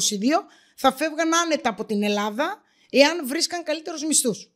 [0.76, 4.50] θα φεύγαν άνετα από την Ελλάδα εάν βρίσκαν καλύτερους μισθούς.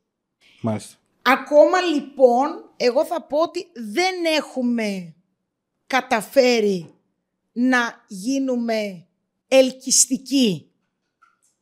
[0.60, 0.96] Μάλιστα.
[1.22, 5.14] Ακόμα λοιπόν, εγώ θα πω ότι δεν έχουμε
[5.86, 6.94] καταφέρει
[7.52, 9.06] να γίνουμε
[9.48, 10.70] ελκυστικοί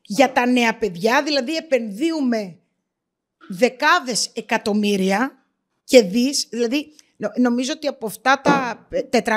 [0.02, 2.58] για τα νέα παιδιά, δηλαδή επενδύουμε
[3.48, 5.44] δεκάδες εκατομμύρια
[5.84, 6.92] και δις, δηλαδή
[7.36, 9.28] νομίζω ότι από αυτά τα 427.000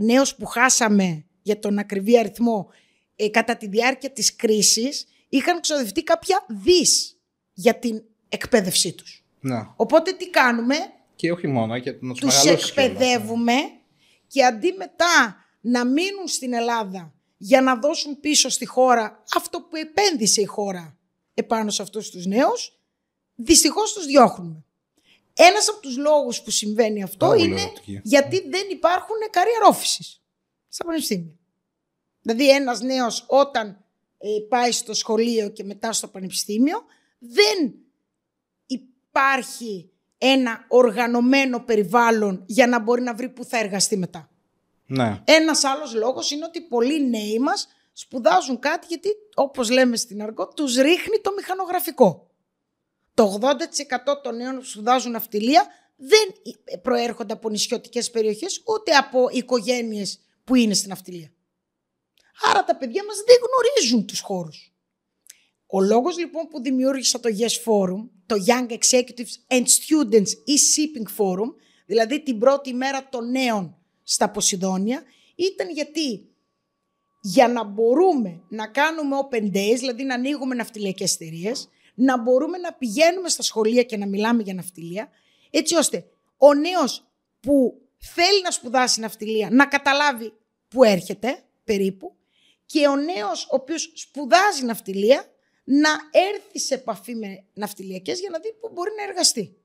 [0.00, 2.68] νέους που χάσαμε για τον ακριβή αριθμό
[3.16, 7.16] ε, κατά τη διάρκεια της κρίσης, είχαν ξοδευτεί κάποια δις
[7.52, 9.24] για την εκπαίδευσή τους.
[9.40, 9.74] Να.
[9.76, 10.74] Οπότε τι κάνουμε,
[11.16, 13.52] και όχι μόνο, και να τους εκπαιδεύουμε
[14.26, 19.76] και αντί μετά να μείνουν στην Ελλάδα για να δώσουν πίσω στη χώρα αυτό που
[19.76, 20.98] επένδυσε η χώρα
[21.34, 22.78] επάνω σε αυτούς τους νέους,
[23.34, 24.64] δυστυχώς τους διώχνουμε.
[25.34, 30.18] Ένας από τους λόγους που συμβαίνει αυτό είναι γιατί δεν υπάρχουν career offices
[30.68, 31.34] στα πανεπιστήμια.
[32.22, 33.84] Δηλαδή ένας νέος όταν
[34.18, 36.84] ε, πάει στο σχολείο και μετά στο πανεπιστήμιο
[37.18, 37.74] δεν
[38.66, 44.30] υπάρχει ένα οργανωμένο περιβάλλον για να μπορεί να βρει που θα εργαστεί μετά.
[44.86, 45.22] Ναι.
[45.24, 50.48] Ένας άλλος λόγος είναι ότι πολλοί νέοι μας σπουδάζουν κάτι γιατί όπως λέμε στην αργό
[50.48, 52.30] τους ρίχνει το μηχανογραφικό.
[53.14, 53.46] Το 80%
[54.22, 56.34] των νέων που σπουδάζουν ναυτιλία δεν
[56.82, 61.30] προέρχονται από νησιωτικές περιοχές ούτε από οικογένειες που είναι στην ναυτιλία.
[62.50, 64.74] Άρα τα παιδιά μας δεν γνωρίζουν τους χώρους.
[65.66, 71.54] Ο λόγος λοιπόν που δημιούργησα το Yes Forum, το Young Executives and Students e-Shipping Forum,
[71.86, 75.02] δηλαδή την πρώτη μέρα των νέων στα Ποσειδόνια
[75.34, 76.28] ήταν γιατί
[77.20, 82.72] για να μπορούμε να κάνουμε open days, δηλαδή να ανοίγουμε ναυτιλιακές εταιρείες, να μπορούμε να
[82.72, 85.08] πηγαίνουμε στα σχολεία και να μιλάμε για ναυτιλία,
[85.50, 86.04] έτσι ώστε
[86.36, 87.10] ο νέος
[87.40, 90.32] που θέλει να σπουδάσει ναυτιλία να καταλάβει
[90.68, 92.16] που έρχεται περίπου
[92.66, 95.35] και ο νέος ο οποίος σπουδάζει ναυτιλία
[95.68, 99.56] να έρθει σε επαφή με ναυτιλιακές για να δει που μπορεί να εργαστεί.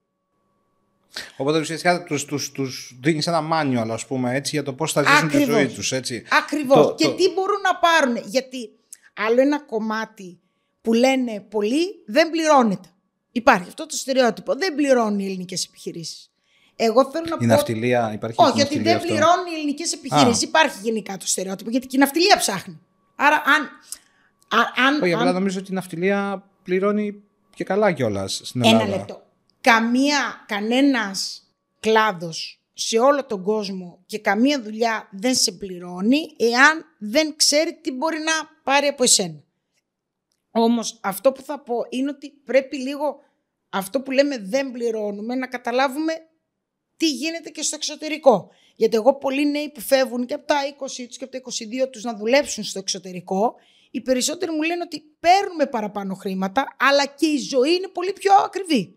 [1.38, 5.04] Οπότε ουσιαστικά τους, τους, τους δίνεις ένα μάνιο, ας πούμε, έτσι, για το πώς θα
[5.04, 5.92] ζήσουν τη ζωή τους.
[5.92, 6.24] Έτσι.
[6.30, 6.94] Ακριβώς.
[6.98, 8.18] και τι μπορούν να πάρουν.
[8.26, 8.70] Γιατί
[9.14, 10.40] άλλο ένα κομμάτι
[10.82, 12.88] που λένε πολλοί δεν πληρώνεται.
[13.32, 14.56] Υπάρχει αυτό το στερεότυπο.
[14.56, 16.32] Δεν πληρώνει οι ελληνικές επιχειρήσεις.
[16.76, 17.46] Εγώ θέλω να η πω.
[17.46, 18.36] ναυτιλία υπάρχει.
[18.42, 19.08] Όχι, γιατί δεν αυτό.
[19.08, 20.42] πληρώνει οι ελληνικές επιχειρήσεις.
[20.42, 22.80] Υπάρχει γενικά το στερεότυπο, γιατί και η ναυτιλία ψάχνει.
[23.16, 23.70] Άρα, αν.
[24.76, 27.24] Αν Όχι, απλά νομίζω ότι η ναυτιλία πληρώνει
[27.56, 28.84] και καλά κιόλας στην Ελλάδα.
[28.84, 29.22] Ένα λεπτό
[29.62, 37.36] καμία, κανένας κλάδος σε όλο τον κόσμο και καμία δουλειά δεν σε πληρώνει εάν δεν
[37.36, 38.32] ξέρει τι μπορεί να
[38.64, 39.44] πάρει από εσένα.
[40.52, 43.20] Όμως αυτό που θα πω είναι ότι πρέπει λίγο
[43.70, 46.14] αυτό που λέμε δεν πληρώνουμε να καταλάβουμε
[46.98, 48.50] τι γίνεται και στο εξωτερικό.
[48.76, 51.42] Γιατί εγώ πολλοί νέοι που φεύγουν και από τα 20 τους και από τα
[51.86, 53.56] 22 τους να δουλέψουν στο εξωτερικό,
[53.92, 58.34] οι περισσότεροι μου λένε ότι παίρνουμε παραπάνω χρήματα, αλλά και η ζωή είναι πολύ πιο
[58.46, 58.96] ακριβή.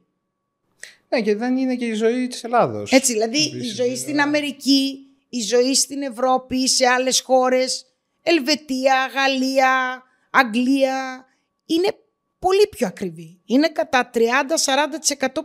[1.09, 2.93] Ναι, και δεν είναι και η ζωή της Ελλάδος.
[2.93, 7.87] Έτσι, δηλαδή η ζωή στην Αμερική, η ζωή στην Ευρώπη, σε άλλες χώρες,
[8.23, 11.27] Ελβετία, Γαλλία, Αγγλία,
[11.67, 11.89] είναι
[12.39, 13.41] πολύ πιο ακριβή.
[13.45, 14.19] Είναι κατά 30-40%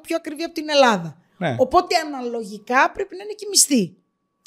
[0.02, 1.22] πιο ακριβή από την Ελλάδα.
[1.38, 1.56] Ναι.
[1.60, 3.98] Οπότε αναλογικά πρέπει να είναι και μισθή.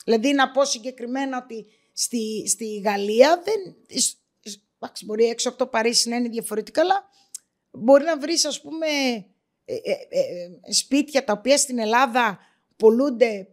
[0.05, 3.77] Δηλαδή να πω συγκεκριμένα ότι στη, στη Γαλλία δεν...
[4.83, 7.09] Εντάξει, μπορεί έξω από το Παρίσι να είναι διαφορετικά, αλλά
[7.71, 8.87] μπορεί να βρεις ας πούμε
[9.65, 12.39] ε, ε, ε, σπίτια τα οποία στην Ελλάδα
[12.77, 13.49] πολλούνται,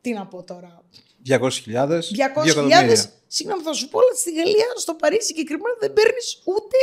[0.00, 0.84] τι να πω τώρα,
[1.28, 1.38] 200.000.
[1.38, 2.96] 200.000.
[3.26, 6.76] Συγγνώμη, θα σου πω, αλλά στη Γαλλία, στο Παρίσι συγκεκριμένα δεν παίρνεις ούτε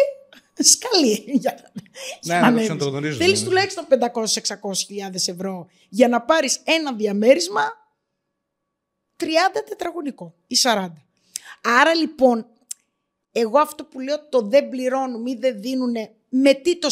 [0.63, 1.23] σκαλί.
[2.25, 3.17] Ναι, να το γνωρίζω.
[3.17, 7.61] Θέλεις τουλάχιστον 500-600 ευρώ για να πάρεις ένα διαμέρισμα
[9.19, 9.25] 30
[9.69, 10.87] τετραγωνικό ή 40.
[11.61, 12.47] Άρα λοιπόν,
[13.39, 15.95] εγώ αυτό που λέω το δεν πληρώνουμε ή δεν δίνουν,
[16.29, 16.87] με τι το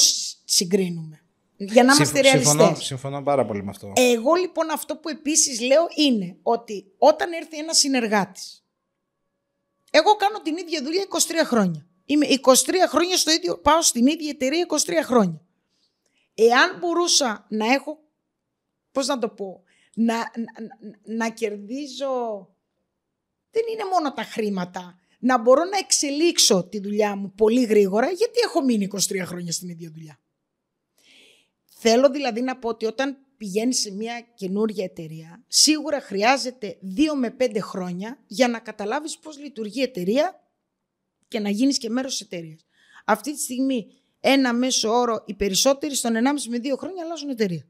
[0.45, 1.21] συγκρίνουμε;
[1.55, 2.51] Για να είμαστε ρεαλιστές.
[2.51, 3.93] Συμφωνώ, συμφωνώ πάρα πολύ με αυτό.
[3.95, 8.65] Εγώ λοιπόν αυτό που επίσης λέω είναι ότι όταν έρθει ένας συνεργάτης,
[9.91, 11.87] εγώ κάνω την ίδια δουλειά 23 χρόνια.
[12.05, 12.53] Είμαι 23
[12.89, 15.41] χρόνια στο ίδιο, πάω στην ίδια εταιρεία 23 χρόνια.
[16.33, 17.99] Εάν μπορούσα να έχω,
[18.91, 19.63] πώς να το πω,
[19.95, 20.25] να, να,
[21.15, 22.47] να κερδίζω,
[23.51, 28.39] δεν είναι μόνο τα χρήματα, να μπορώ να εξελίξω τη δουλειά μου πολύ γρήγορα, γιατί
[28.45, 30.19] έχω μείνει 23 χρόνια στην ίδια δουλειά.
[31.65, 37.35] Θέλω δηλαδή να πω ότι όταν πηγαίνεις σε μια καινούργια εταιρεία, σίγουρα χρειάζεται 2 με
[37.39, 40.43] 5 χρόνια για να καταλάβεις πώς λειτουργεί η εταιρεία
[41.27, 42.65] και να γίνεις και μέρος της εταιρείας.
[43.05, 43.87] Αυτή τη στιγμή
[44.19, 47.65] ένα μέσο όρο οι περισσότεροι στον 1,5 με 2 χρόνια αλλάζουν εταιρεία.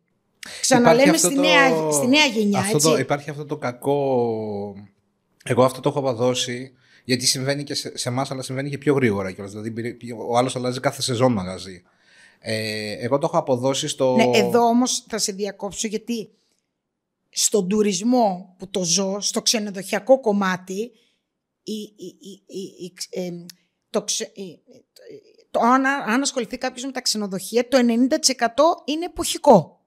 [0.61, 2.89] Ξαναλέμε στη, νέα, στη νέα γενιά, αυτό έτσι.
[2.89, 4.75] Το, υπάρχει αυτό το κακό...
[5.43, 8.93] Εγώ αυτό το έχω αποδώσει γιατί συμβαίνει και σε, σε εμάς, αλλά συμβαίνει και πιο
[8.93, 9.73] γρήγορα Δηλαδή,
[10.27, 11.83] ο άλλος αλλάζει κάθε σεζόν μαγαζί.
[12.39, 14.15] Ε, εγώ το έχω αποδώσει στο.
[14.15, 16.29] Ναι, εδώ όμως θα σε διακόψω γιατί
[17.29, 20.91] στον τουρισμό που το ζω, στο ξενοδοχειακό κομμάτι,
[21.63, 21.81] η,
[22.47, 23.29] η, ε,
[23.89, 24.31] το, ξε,
[25.51, 27.83] το, αν, αν ασχοληθεί κάποιος με τα ξενοδοχεία, το 90%
[28.85, 29.85] είναι εποχικό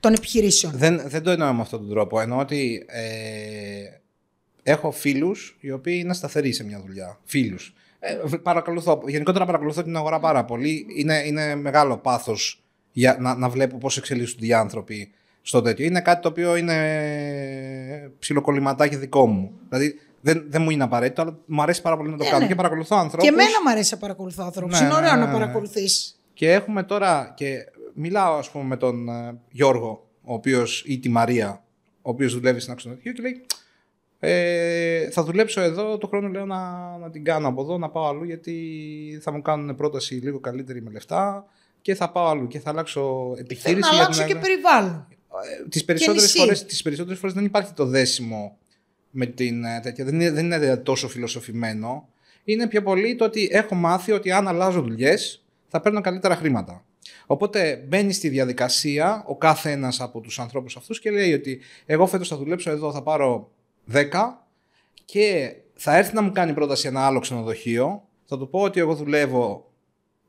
[0.00, 0.72] των επιχειρήσεων.
[0.76, 2.20] Δεν, δεν το εννοώ με αυτόν τον τρόπο.
[2.20, 4.03] Εννοώ ότι ε,
[4.64, 7.18] έχω φίλους οι οποίοι είναι σταθεροί σε μια δουλειά.
[7.24, 7.74] Φίλους.
[7.98, 10.86] Ε, παρακολουθώ, γενικότερα παρακολουθώ την αγορά πάρα πολύ.
[10.96, 15.10] Είναι, είναι μεγάλο πάθος για να, να βλέπω πώς εξελίσσονται οι άνθρωποι
[15.42, 15.84] στο τέτοιο.
[15.84, 19.52] Είναι κάτι το οποίο είναι ψιλοκολληματάκι δικό μου.
[19.68, 22.40] Δηλαδή δεν, δεν μου είναι απαραίτητο, αλλά μου αρέσει πάρα πολύ να το ε, κάνω.
[22.40, 22.46] Ναι.
[22.46, 23.28] Και παρακολουθώ ανθρώπους.
[23.28, 24.80] Και εμένα μου αρέσει να παρακολουθώ ανθρώπους.
[24.80, 25.32] Ναι, είναι ωραίο ναι, να ναι, ναι.
[25.32, 26.20] παρακολουθείς.
[26.34, 27.32] Και έχουμε τώρα.
[27.36, 27.56] Και
[27.94, 31.64] μιλάω, ας πούμε, με τον uh, Γιώργο, ο οποίος ή τη Μαρία,
[32.02, 33.46] ο οποίος δουλεύει στην αξιονοτική και λέει
[34.26, 36.58] ε, θα δουλέψω εδώ, το χρόνο λέω να,
[36.98, 38.54] να την κάνω από εδώ, να πάω αλλού γιατί
[39.22, 41.44] θα μου κάνουν πρόταση λίγο καλύτερη με λεφτά
[41.80, 43.88] και θα πάω αλλού και θα αλλάξω επιχείρηση.
[43.90, 45.06] Θα αλλάξω και περιβάλλον.
[45.62, 48.58] Ε, τις περισσότερες, φορές, τις περισσότερες φορές δεν υπάρχει το δέσιμο
[49.10, 52.08] με την ε, τέτοια, δεν είναι, δεν είναι τόσο φιλοσοφημένο.
[52.44, 56.84] Είναι πιο πολύ το ότι έχω μάθει ότι αν αλλάζω δουλειές θα παίρνω καλύτερα χρήματα.
[57.26, 62.06] Οπότε μπαίνει στη διαδικασία ο κάθε ένας από τους ανθρώπους αυτούς και λέει ότι εγώ
[62.06, 63.50] φέτος θα δουλέψω εδώ, θα πάρω
[63.92, 64.04] 10
[65.04, 68.08] και θα έρθει να μου κάνει πρόταση ένα άλλο ξενοδοχείο.
[68.24, 69.72] Θα του πω ότι εγώ δουλεύω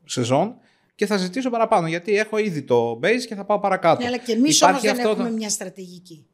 [0.04, 0.54] σεζόν
[0.94, 4.00] και θα ζητήσω παραπάνω γιατί έχω ήδη το base και θα πάω παρακάτω.
[4.00, 6.26] Ναι, αλλά και εμείς όμως δεν έχουμε μια στρατηγική.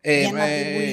[0.00, 0.90] Ε, για να ε,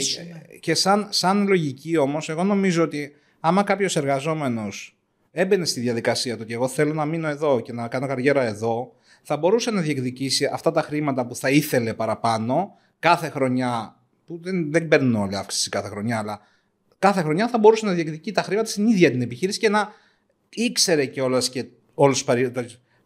[0.59, 4.97] και σαν, σαν λογική όμως, εγώ νομίζω ότι άμα κάποιος εργαζόμενος
[5.31, 8.93] έμπαινε στη διαδικασία του και εγώ θέλω να μείνω εδώ και να κάνω καριέρα εδώ,
[9.21, 13.94] θα μπορούσε να διεκδικήσει αυτά τα χρήματα που θα ήθελε παραπάνω κάθε χρονιά
[14.25, 16.39] που δεν, δεν παίρνουν όλη αύξηση κάθε χρονιά, αλλά
[16.99, 19.93] κάθε χρονιά θα μπορούσε να διεκδικεί τα χρήματα στην ίδια την επιχείρηση και να
[20.49, 22.25] ήξερε και και όλους,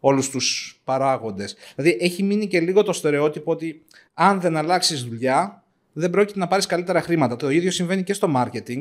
[0.00, 1.56] όλους τους παράγοντες.
[1.76, 3.82] Δηλαδή έχει μείνει και λίγο το στερεότυπο ότι
[4.14, 7.36] αν δεν αλλάξεις δουλειά δεν πρόκειται να πάρεις καλύτερα χρήματα.
[7.36, 8.80] Το ίδιο συμβαίνει και στο marketing,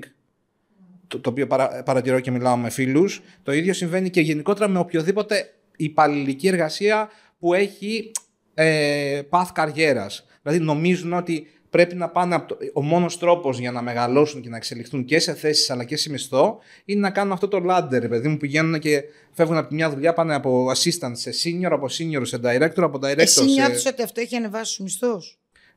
[1.08, 3.22] το, το οποίο παρα, παρατηρώ και μιλάω με φίλους.
[3.44, 8.12] Το ίδιο συμβαίνει και γενικότερα με οποιοδήποτε υπαλληλική εργασία που έχει
[8.54, 10.26] ε, path καριέρας.
[10.42, 12.36] Δηλαδή νομίζουν ότι πρέπει να πάνε.
[12.36, 12.58] Από το...
[12.74, 16.10] Ο μόνος τρόπος για να μεγαλώσουν και να εξελιχθούν και σε θέσεις αλλά και σε
[16.10, 18.10] μισθό είναι να κάνουν αυτό το ladder.
[18.10, 21.86] Παιδί μου πηγαίνουν και φεύγουν από τη μια δουλειά, πάνε από assistant σε senior, από
[21.86, 23.44] senior σε director, από director Εσύ σε.
[23.44, 25.18] Εσύ νιώθεις ότι αυτό έχει ανεβάσει του μισθού.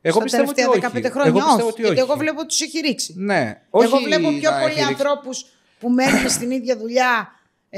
[0.05, 0.79] Εγώ Στα πιστεύω ότι όχι.
[0.81, 1.23] 15 χρόνια.
[1.25, 1.81] Εγώ πιστεύω ότι όχι.
[1.81, 3.13] Γιατί εγώ βλέπω ότι τους έχει ρίξει.
[3.17, 5.45] Ναι, όχι εγώ βλέπω πιο πολλοί ανθρώπους
[5.79, 7.31] που μένουν στην ίδια δουλειά
[7.69, 7.75] 15-20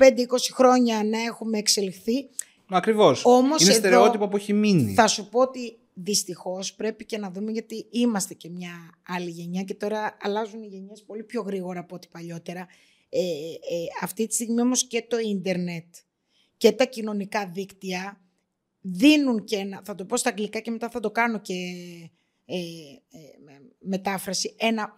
[0.00, 2.28] ε, χρόνια να έχουμε εξελιχθεί.
[2.68, 3.24] Ακριβώς.
[3.60, 4.94] Είναι στερεότυπο που έχει μείνει.
[4.94, 9.62] Θα σου πω ότι Δυστυχώς πρέπει και να δούμε γιατί είμαστε και μια άλλη γενιά
[9.62, 12.66] και τώρα αλλάζουν οι γενιές πολύ πιο γρήγορα από ό,τι παλιότερα.
[13.08, 15.94] Ε, ε, αυτή τη στιγμή όμως και το ίντερνετ
[16.56, 18.20] και τα κοινωνικά δίκτυα
[18.80, 21.54] δίνουν και ένα, θα το πω στα αγγλικά και μετά θα το κάνω και
[22.44, 22.56] ε,
[23.78, 24.94] μετάφραση, ένα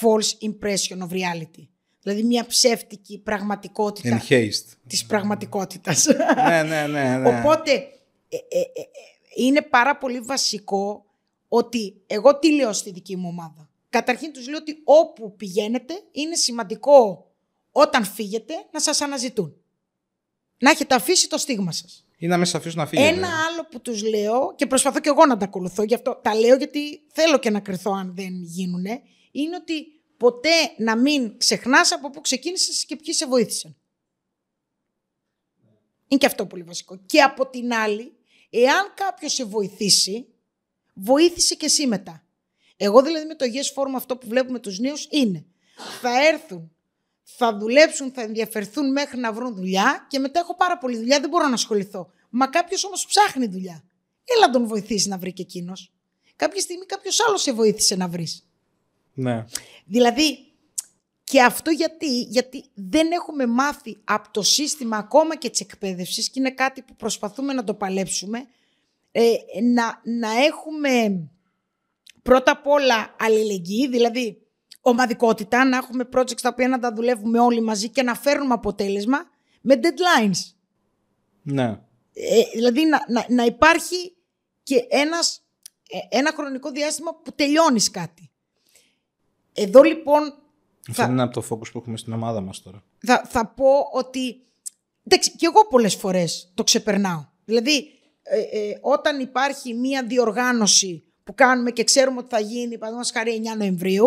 [0.00, 1.68] false impression of reality.
[2.02, 4.76] Δηλαδή μια ψεύτικη πραγματικότητα Enhanced.
[4.86, 6.06] της πραγματικότητας.
[6.48, 7.28] ναι, ναι, ναι, ναι.
[7.28, 7.88] Οπότε
[9.34, 11.04] είναι πάρα πολύ βασικό
[11.48, 13.70] ότι εγώ τι λέω στη δική μου ομάδα.
[13.88, 17.30] Καταρχήν τους λέω ότι όπου πηγαίνετε είναι σημαντικό
[17.72, 19.56] όταν φύγετε να σας αναζητούν.
[20.58, 22.06] Να έχετε αφήσει το στίγμα σας.
[22.16, 23.08] Ή να με σας αφήσουν να φύγετε.
[23.08, 26.34] Ένα άλλο που τους λέω και προσπαθώ και εγώ να τα ακολουθώ, γι' αυτό τα
[26.34, 31.92] λέω γιατί θέλω και να κρυθώ αν δεν γίνουνε, είναι ότι ποτέ να μην ξεχνάς
[31.92, 33.76] από πού ξεκίνησες και ποιοι σε βοήθησαν.
[36.08, 37.00] Είναι και αυτό πολύ βασικό.
[37.06, 38.12] Και από την άλλη,
[38.62, 40.26] εάν κάποιος σε βοηθήσει,
[40.94, 42.26] βοήθησε και εσύ μετά.
[42.76, 45.46] Εγώ δηλαδή με το Yes Forum αυτό που βλέπουμε τους νέους είναι
[46.00, 46.70] θα έρθουν,
[47.22, 51.28] θα δουλέψουν, θα ενδιαφερθούν μέχρι να βρουν δουλειά και μετά έχω πάρα πολύ δουλειά, δεν
[51.28, 52.10] μπορώ να ασχοληθώ.
[52.30, 53.84] Μα κάποιος όμως ψάχνει δουλειά.
[54.36, 55.92] Έλα τον βοηθήσει να βρει και εκείνος.
[56.36, 58.48] Κάποια στιγμή κάποιος άλλος σε βοήθησε να βρεις.
[59.14, 59.44] Ναι.
[59.84, 60.53] Δηλαδή,
[61.34, 66.40] και αυτό γιατί, γιατί δεν έχουμε μάθει από το σύστημα ακόμα και της εκπαίδευσης και
[66.40, 68.46] είναι κάτι που προσπαθούμε να το παλέψουμε,
[69.12, 71.22] ε, να, να έχουμε
[72.22, 74.46] πρώτα απ' όλα αλληλεγγύη, δηλαδή
[74.80, 79.18] ομαδικότητα, να έχουμε projects τα οποία να τα δουλεύουμε όλοι μαζί και να φέρνουμε αποτέλεσμα
[79.60, 80.54] με deadlines.
[81.42, 81.80] Ναι.
[82.12, 84.16] Ε, δηλαδή να, να, να υπάρχει
[84.62, 85.44] και ένας,
[85.88, 88.30] ε, ένα χρονικό διάστημα που τελειώνεις κάτι.
[89.52, 90.38] Εδώ λοιπόν...
[90.90, 92.82] Αυτό είναι από το focus που έχουμε στην ομάδα μας τώρα.
[92.98, 94.36] Θα, θα πω ότι...
[95.04, 97.24] Εντάξει, και εγώ πολλές φορές το ξεπερνάω.
[97.44, 97.88] Δηλαδή,
[98.22, 103.42] ε, ε, όταν υπάρχει μία διοργάνωση που κάνουμε και ξέρουμε ότι θα γίνει, παραδείγματος χάρη
[103.54, 104.06] 9 Νοεμβρίου,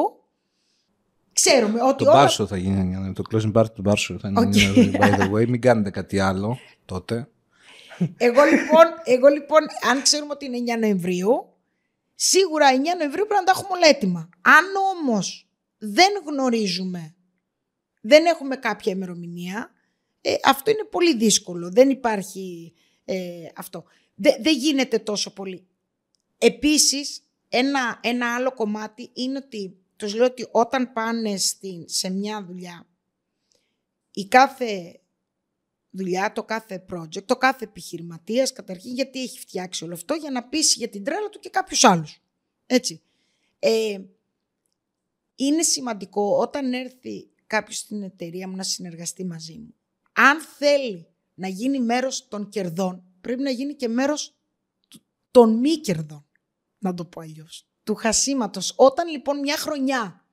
[1.33, 2.29] ξέρουμε ότι Το όλα...
[2.29, 4.93] θα γίνει, το closing party του Μπάρσο θα είναι, okay.
[4.99, 7.27] by the way, μην κάνετε κάτι άλλο τότε.
[8.17, 9.59] Εγώ λοιπόν, εγώ λοιπόν,
[9.91, 11.53] αν ξέρουμε ότι είναι 9 Νοεμβρίου,
[12.15, 14.29] σίγουρα 9 Νοεμβρίου πρέπει να τα έχουμε όλα έτοιμα.
[14.41, 14.65] Αν
[14.97, 15.46] όμως
[15.77, 17.15] δεν γνωρίζουμε,
[18.01, 19.71] δεν έχουμε κάποια ημερομηνία,
[20.21, 21.71] ε, αυτό είναι πολύ δύσκολο.
[21.71, 22.73] Δεν υπάρχει
[23.05, 23.83] ε, αυτό.
[24.15, 25.67] δεν γίνεται τόσο πολύ.
[26.37, 32.45] Επίσης, ένα, ένα άλλο κομμάτι είναι ότι τους λέω ότι όταν πάνε στην, σε μια
[32.45, 32.87] δουλειά,
[34.11, 34.99] η κάθε
[35.89, 40.43] δουλειά, το κάθε project, το κάθε επιχειρηματίας καταρχήν γιατί έχει φτιάξει όλο αυτό για να
[40.43, 42.21] πείσει για την τρέλα του και κάποιους άλλους.
[42.65, 43.01] Έτσι.
[43.59, 43.99] Ε,
[45.37, 49.73] είναι σημαντικό όταν έρθει κάποιος στην εταιρεία μου να συνεργαστεί μαζί μου.
[50.13, 54.35] Αν θέλει να γίνει μέρος των κερδών, πρέπει να γίνει και μέρος
[55.31, 56.25] των μη κερδών
[56.77, 57.67] να το πω αλλιώς.
[57.83, 58.73] Του χασίματος.
[58.75, 60.25] Όταν λοιπόν μια χρονιά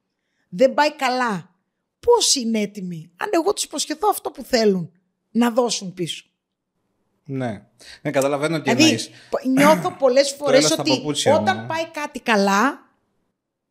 [0.49, 1.55] δεν πάει καλά,
[2.01, 4.93] πώς είναι έτοιμοι, αν εγώ τους υποσχεθώ αυτό που θέλουν,
[5.31, 6.25] να δώσουν πίσω.
[7.25, 7.67] Ναι.
[8.03, 9.09] Ναι, καταλαβαίνω τι δηλαδή,
[9.47, 11.03] Νιώθω πολλές φορές ότι
[11.35, 12.91] όταν πάει κάτι καλά,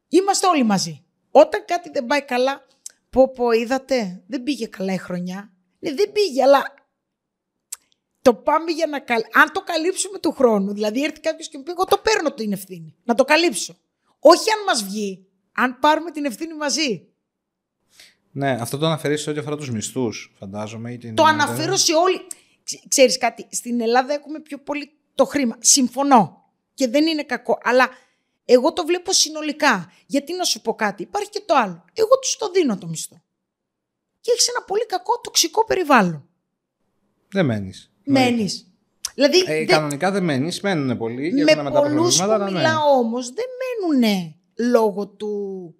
[0.07, 1.02] είμαστε όλοι μαζί.
[1.35, 2.65] Όταν κάτι δεν πάει καλά,
[3.09, 5.51] πω πω είδατε, δεν πήγε καλά η χρονιά.
[5.79, 6.73] Ναι, δεν πήγε, αλλά
[8.21, 8.97] το πάμε για να
[9.41, 12.51] Αν το καλύψουμε του χρόνου, δηλαδή έρθει κάποιος και μου πει: Εγώ το παίρνω την
[12.51, 12.95] ευθύνη.
[13.03, 13.75] Να το καλύψω.
[14.19, 17.07] Όχι αν μας βγει, αν πάρουμε την ευθύνη μαζί.
[18.31, 20.91] Ναι, αυτό το αναφέρεις σε ό,τι αφορά τους μισθούς, φαντάζομαι.
[20.91, 21.15] Ή την...
[21.15, 22.27] Το αναφέρω σε όλοι.
[22.87, 25.57] Ξέρεις κάτι, στην Ελλάδα έχουμε πιο πολύ το χρήμα.
[25.59, 26.51] Συμφωνώ.
[26.73, 27.57] Και δεν είναι κακό.
[27.63, 27.89] Αλλά
[28.45, 29.91] εγώ το βλέπω συνολικά.
[30.05, 31.85] Γιατί να σου πω κάτι, υπάρχει και το άλλο.
[31.93, 33.23] Εγώ τους το δίνω το μισθό.
[34.19, 36.29] Και έχεις ένα πολύ κακό τοξικό περιβάλλον.
[37.29, 37.91] Δεν μένεις.
[38.03, 38.67] Μένεις.
[39.13, 41.33] Δηλαδή, ε, Κανονικά δεν μένεις, μένουν πολλοί.
[41.45, 42.51] Και με πολλούς που ναι.
[42.51, 44.35] μιλάω όμως δεν μένουν
[44.71, 45.75] λόγω του,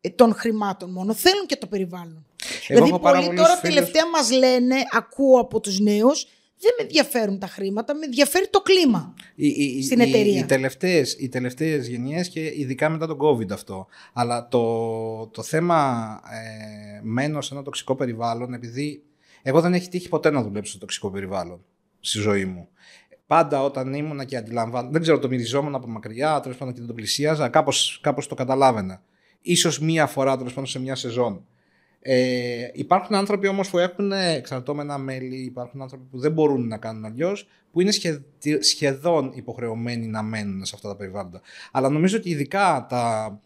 [0.00, 1.14] ε, των χρημάτων μόνο.
[1.14, 2.26] Θέλουν και το περιβάλλον.
[2.68, 3.74] Εγώ δηλαδή, πολλοί τώρα φίλους...
[3.74, 6.26] τελευταία μας λένε, ακούω από τους νέους,
[6.60, 10.38] δεν με ενδιαφέρουν τα χρήματα, με ενδιαφέρει το κλίμα οι, στην εταιρεία.
[10.38, 13.86] Οι, τελευταίες, οι τελευταίες γενιές και ειδικά μετά τον COVID αυτό.
[14.12, 19.02] Αλλά το, το θέμα ε, μένω σε ένα τοξικό περιβάλλον επειδή
[19.42, 21.64] εγώ δεν έχει τύχει ποτέ να δουλέψω στο τοξικό περιβάλλον
[22.00, 22.68] στη ζωή μου.
[23.26, 26.88] Πάντα όταν ήμουνα και αντιλαμβάνω, δεν ξέρω, το μυριζόμουν από μακριά, τέλος πάντων και δεν
[26.88, 29.02] το πλησίαζα, κάπως κάπως το καταλάβαινα.
[29.40, 31.46] Ίσως μία φορά τέλος πάντων σε μια σεζόν.
[32.00, 37.04] Ε, υπάρχουν άνθρωποι όμως που έχουν εξαρτώμενα μέλη, υπάρχουν άνθρωποι που δεν μπορούν να κάνουν
[37.04, 37.92] αλλιώς, που είναι
[38.60, 41.40] σχεδόν υποχρεωμένοι να μένουν σε αυτά τα περιβάλλοντα.
[41.72, 43.40] Αλλά νομίζω ότι ειδικά τα.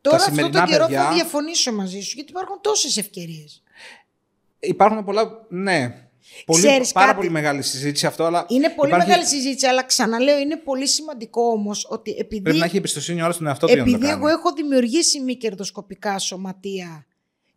[0.00, 1.04] Τώρα τα αυτό τον καιρό παιδιά...
[1.04, 3.62] θα διαφωνήσω μαζί σου, γιατί υπάρχουν τόσες ευκαιρίες.
[4.58, 5.46] Υπάρχουν πολλά.
[5.48, 6.02] Ναι.
[6.46, 8.24] Πολύ, Ξέρεις πάρα πολύ μεγάλη συζήτηση αυτό.
[8.24, 9.08] Αλλά είναι πολύ υπάρχει...
[9.08, 12.42] μεγάλη συζήτηση, αλλά ξαναλέω, είναι πολύ σημαντικό όμως ότι επειδή.
[12.42, 13.78] Πρέπει να έχει εμπιστοσύνη ο στον εαυτό του.
[13.78, 17.06] Επειδή εγώ έχω δημιουργήσει μη κερδοσκοπικά σωματεία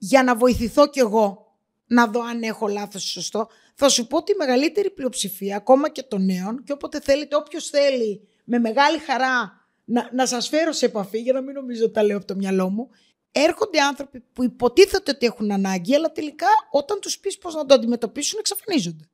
[0.03, 1.55] για να βοηθηθώ κι εγώ
[1.87, 5.89] να δω αν έχω λάθος ή σωστό, θα σου πω ότι η μεγαλύτερη πλειοψηφία, ακόμα
[5.89, 10.71] και των νέων, και όποτε θέλετε, όποιος θέλει με μεγάλη χαρά να, να σας φέρω
[10.71, 12.89] σε επαφή, για να μην νομίζω ότι τα λέω από το μυαλό μου,
[13.31, 17.73] έρχονται άνθρωποι που υποτίθεται ότι έχουν ανάγκη, αλλά τελικά όταν τους πεις πώς να το
[17.73, 19.09] αντιμετωπίσουν, εξαφανίζονται.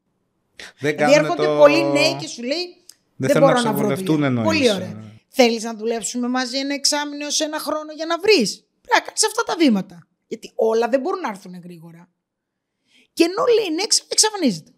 [0.80, 1.58] Δεν δηλαδή έρχονται το...
[1.58, 2.86] πολλοί νέοι και σου λέει.
[3.16, 4.44] Δεν, δεν μπορώ να, βρω δουλειά.
[4.44, 5.04] Πολύ ωραία.
[5.28, 8.66] Θέλεις να δουλέψουμε μαζί ένα εξάμεινο σε ένα χρόνο για να βρεις.
[8.82, 10.07] Πρέπει να κάνει αυτά τα βήματα.
[10.28, 12.10] Γιατί όλα δεν μπορούν να έρθουν γρήγορα.
[13.14, 14.72] Και ενώ λέει ναι, εξαφανίζεται.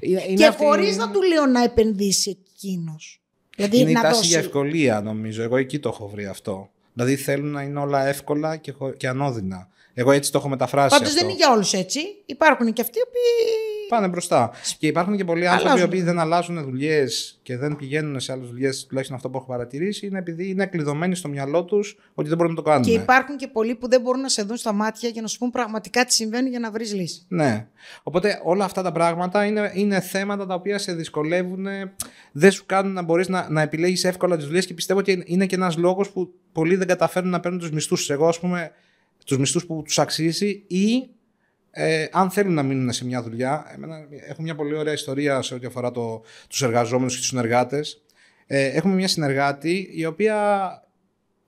[0.00, 0.64] Είναι και αυτή...
[0.64, 3.22] χωρίς να του λέω να επενδύσει εκείνος.
[3.56, 4.28] Δηλαδή, είναι να η τάση δώσει...
[4.28, 5.42] για ευκολία, νομίζω.
[5.42, 6.70] Εγώ εκεί το έχω βρει αυτό.
[6.92, 9.68] Δηλαδή θέλουν να είναι όλα εύκολα και, και ανώδυνα.
[10.00, 10.98] Εγώ έτσι το έχω μεταφράσει.
[10.98, 12.00] Πάντως δεν είναι για όλους έτσι.
[12.26, 13.18] Υπάρχουν και αυτοί που
[13.88, 14.50] Πάνε μπροστά.
[14.78, 18.48] Και υπάρχουν και πολλοί άνθρωποι οι οποίοι δεν αλλάζουν δουλειές και δεν πηγαίνουν σε άλλες
[18.48, 22.36] δουλειές, τουλάχιστον αυτό που έχω παρατηρήσει, είναι επειδή είναι κλειδωμένοι στο μυαλό τους ότι δεν
[22.36, 22.82] μπορούν να το κάνουν.
[22.82, 25.38] Και υπάρχουν και πολλοί που δεν μπορούν να σε δουν στα μάτια για να σου
[25.38, 27.24] πούν πραγματικά τι συμβαίνει για να βρεις λύση.
[27.28, 27.66] Ναι.
[28.02, 31.66] Οπότε όλα αυτά τα πράγματα είναι, είναι θέματα τα οποία σε δυσκολεύουν,
[32.32, 35.46] δεν σου κάνουν να μπορείς να, να επιλέγεις εύκολα τις δουλειές και πιστεύω ότι είναι
[35.46, 38.10] και ένας λόγος που πολλοί δεν καταφέρνουν να παίρνουν τους μισθούς τους.
[38.10, 38.72] Εγώ, ας πούμε,
[39.28, 41.08] τους μισθούς που τους αξίζει ή
[41.70, 43.70] ε, αν θέλουν να μείνουν σε μια δουλειά.
[43.74, 48.02] Εμένα, έχω μια πολύ ωραία ιστορία σε ό,τι αφορά το, τους εργαζόμενους και τους συνεργάτες.
[48.46, 50.68] Ε, έχουμε μια συνεργάτη η οποία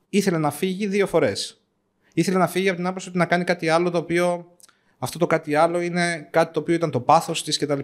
[0.09, 1.63] ήθελε να φύγει δύο φορές.
[2.15, 4.57] Ήθελε να φύγει από την άποψη ότι να κάνει κάτι άλλο το οποίο
[4.99, 7.81] αυτό το κάτι άλλο είναι κάτι το οποίο ήταν το πάθος της κτλ.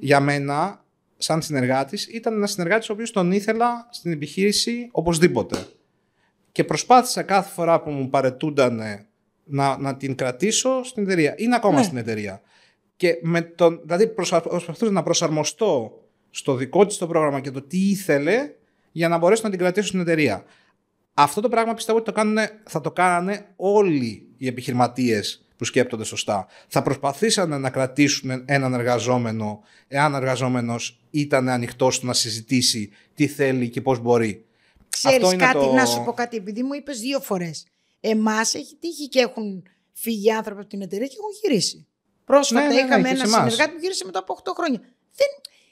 [0.00, 0.84] Για μένα,
[1.16, 5.66] σαν συνεργάτης, ήταν ένας συνεργάτης ο οποίος τον ήθελα στην επιχείρηση οπωσδήποτε.
[6.52, 8.80] Και προσπάθησα κάθε φορά που μου παρετούνταν
[9.46, 11.34] να, να την κρατήσω στην εταιρεία.
[11.36, 11.82] Είναι ακόμα ναι.
[11.82, 12.40] στην εταιρεία.
[12.96, 17.90] Και με τον, δηλαδή προσπαθούσα να προσαρμοστώ στο δικό της το πρόγραμμα και το τι
[17.90, 18.50] ήθελε
[18.92, 20.44] για να μπορέσω να την κρατήσω στην εταιρεία.
[21.14, 26.04] Αυτό το πράγμα πιστεύω ότι το κάνουν, θα το κάνανε όλοι οι επιχειρηματίες που σκέπτονται
[26.04, 26.46] σωστά.
[26.68, 33.26] Θα προσπαθήσαν να κρατήσουν έναν εργαζόμενο, εάν ο εργαζόμενος ήταν ανοιχτός στο να συζητήσει τι
[33.26, 34.44] θέλει και πώς μπορεί.
[34.88, 35.72] Ξέρεις κάτι, το...
[35.72, 37.66] να σου πω κάτι, επειδή μου είπες δύο φορές.
[38.08, 41.86] Εμάς έχει τύχει και έχουν φύγει άνθρωποι από την εταιρεία και έχουν γυρίσει.
[42.24, 44.78] Πρόσφατα ναι, ναι, ναι είχαμε ένα συνεργάτη που γύρισε μετά από 8 χρόνια.
[45.14, 45.26] Δεν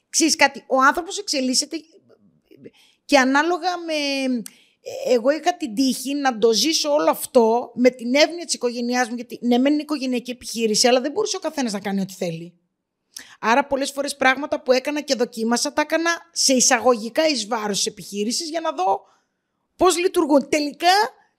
[0.08, 0.64] ξέρεις κάτι.
[0.66, 1.76] Ο άνθρωπος εξελίσσεται
[3.04, 3.94] και ανάλογα με.
[5.06, 9.14] Εγώ είχα την τύχη να το ζήσω όλο αυτό με την έννοια της οικογένειάς μου.
[9.14, 12.58] Γιατί ναι, μεν είναι οικογενειακή επιχείρηση, αλλά δεν μπορούσε ο καθένας να κάνει ό,τι θέλει.
[13.40, 17.86] Άρα, πολλές φορές πράγματα που έκανα και δοκίμασα τα έκανα σε εισαγωγικά εις βάρος της
[17.86, 19.00] επιχείρησης για να δω
[19.76, 20.48] πώς λειτουργούν.
[20.48, 20.88] Τελικά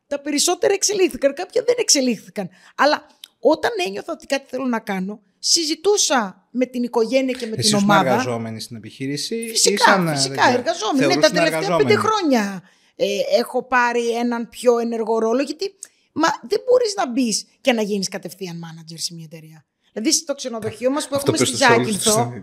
[0.08, 2.50] τα περισσότερα εξελίχθηκαν, κάποια δεν εξελίχθηκαν.
[2.76, 3.08] Αλλά
[3.40, 7.78] όταν ένιωθα ότι κάτι θέλω να κάνω, συζητούσα με την οικογένεια και με Εσείς την
[7.78, 8.10] ομάδα.
[8.10, 9.48] Εσείς εργαζόμενοι στην επιχείρηση.
[9.50, 11.16] Φυσικά, ήσαν, φυσικά εργαζόμενοι.
[11.16, 12.64] Ναι, τα τελευταία πέντε χρόνια
[12.96, 13.06] ε,
[13.40, 15.76] έχω πάρει έναν πιο ενεργό ρόλο γιατί
[16.12, 19.66] μα, δεν μπορείς να μπεις και να γίνεις κατευθείαν manager σε μια εταιρεία.
[19.94, 22.34] Δηλαδή στο ξενοδοχείο μας που έχουμε στη Ζάκυνθο.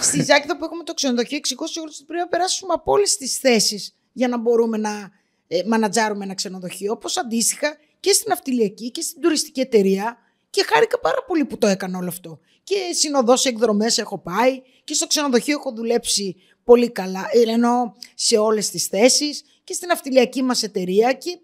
[0.00, 3.16] Στη Ζάκυνθο που έχουμε το ξενοδοχείο, εξηγώ σε όλους ότι πρέπει να περάσουμε από όλες
[3.16, 5.10] τις θέσεις για να μπορούμε να
[5.48, 10.18] ε, μανατζάρουμε ένα ξενοδοχείο, όπως αντίστοιχα και στην αυτιλιακή και στην τουριστική εταιρεία
[10.50, 12.40] και χάρηκα πάρα πολύ που το έκανα όλο αυτό.
[12.64, 17.96] Και συνοδός σε εκδρομές έχω πάει και στο ξενοδοχείο έχω δουλέψει πολύ καλά, ε, ενώ
[18.14, 21.38] σε όλες τις θέσεις και στην αυτιλιακή μας εταιρεία και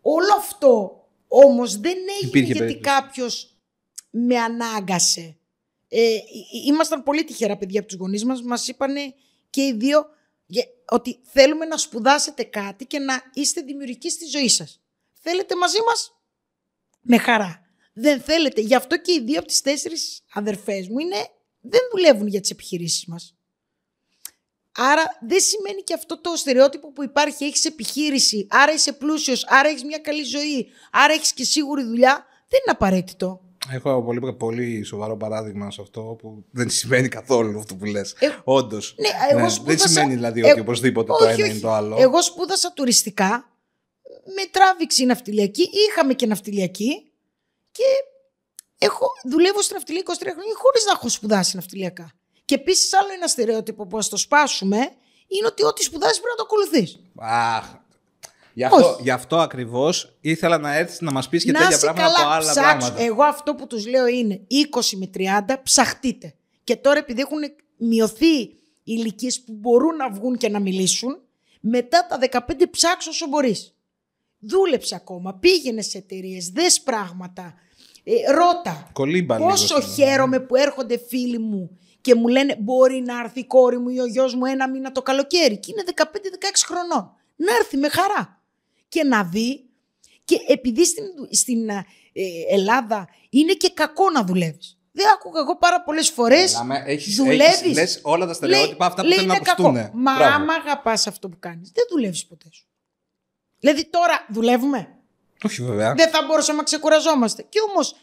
[0.00, 3.56] όλο αυτό όμως δεν έγινε γιατί κάποιος
[4.10, 5.36] με ανάγκασε.
[5.88, 6.16] Ε,
[6.66, 9.14] ήμασταν πολύ τυχερά παιδιά από τους γονείς μας, μας είπανε
[9.50, 10.06] και οι δύο
[10.88, 14.80] ότι θέλουμε να σπουδάσετε κάτι και να είστε δημιουργικοί στη ζωή σας.
[15.12, 16.12] Θέλετε μαζί μας,
[17.00, 17.60] με χαρά.
[17.92, 18.60] Δεν θέλετε.
[18.60, 21.28] Γι' αυτό και οι δύο από τις τέσσερις αδερφές μου είναι,
[21.60, 23.36] δεν δουλεύουν για τις επιχειρήσεις μας.
[24.74, 29.68] Άρα δεν σημαίνει και αυτό το στερεότυπο που υπάρχει, έχεις επιχείρηση, άρα είσαι πλούσιος, άρα
[29.68, 33.40] έχεις μια καλή ζωή, άρα έχεις και σίγουρη δουλειά, δεν είναι απαραίτητο.
[33.70, 38.14] Έχω πολύ, πολύ σοβαρό παράδειγμα σε αυτό που δεν σημαίνει καθόλου αυτό που λες.
[38.18, 38.94] Ε, Όντως.
[38.98, 41.96] Ναι, ναι, δεν σημαίνει δηλαδή ότι ε, οπωσδήποτε το ένα είναι το άλλο.
[41.98, 43.56] Εγώ σπούδασα τουριστικά,
[44.24, 47.12] με τράβηξε η ναυτιλιακή, είχαμε και ναυτιλιακή
[47.70, 47.84] και
[48.78, 52.12] έχω, δουλεύω στην ναυτιλία 23 χρόνια χωρίς να έχω σπουδάσει ναυτιλιακά.
[52.44, 54.78] Και επίσης άλλο ένα στερεότυπο που ας το σπάσουμε
[55.26, 57.00] είναι ότι ό,τι σπουδάζει πρέπει να το ακολουθείς.
[57.18, 57.66] Αχ,
[58.54, 62.02] Γι' αυτό, γι αυτό ακριβώς ήθελα να έρθεις να μας πεις και να τέτοια πράγματα
[62.02, 62.78] καλά, από άλλα ψάξω.
[62.78, 63.02] πράγματα.
[63.02, 66.34] Εγώ αυτό που τους λέω είναι 20 με 30 ψαχτείτε.
[66.64, 67.38] Και τώρα επειδή έχουν
[67.76, 71.18] μειωθεί οι ηλικίες που μπορούν να βγουν και να μιλήσουν,
[71.60, 73.74] μετά τα 15 ψάξω όσο μπορείς.
[74.38, 77.54] Δούλεψε ακόμα, πήγαινε σε εταιρείες, δες πράγματα.
[78.04, 78.90] Ε, ρώτα.
[78.92, 83.44] Κολύμπα πόσο λίγο, χαίρομαι που έρχονται φίλοι μου και μου λένε μπορεί να έρθει η
[83.44, 86.04] κόρη μου ή ο γιος μου ένα μήνα το καλοκαίρι και είναι 15-16
[86.66, 87.14] χρονών.
[87.36, 88.41] Να έρθει με χαρά
[88.92, 89.64] και να δει
[90.24, 91.84] και επειδή στην, στην ε,
[92.50, 94.78] Ελλάδα είναι και κακό να δουλεύεις.
[94.92, 96.62] Δεν άκουγα εγώ πάρα πολλές φορές.
[97.16, 97.74] Δουλεύεις.
[97.74, 99.74] Λες όλα τα στερεότυπα αυτά που θέλουν να ακουστούν.
[99.92, 100.34] Μα Μπράβο.
[100.34, 102.66] άμα αγαπάς αυτό που κάνεις, δεν δουλεύεις ποτέ σου.
[103.58, 104.88] Δηλαδή τώρα δουλεύουμε;
[105.44, 105.94] Όχι βέβαια.
[105.94, 107.42] Δεν θα μπορούσαμε να ξεκουραζόμαστε.
[107.48, 107.94] Και όμως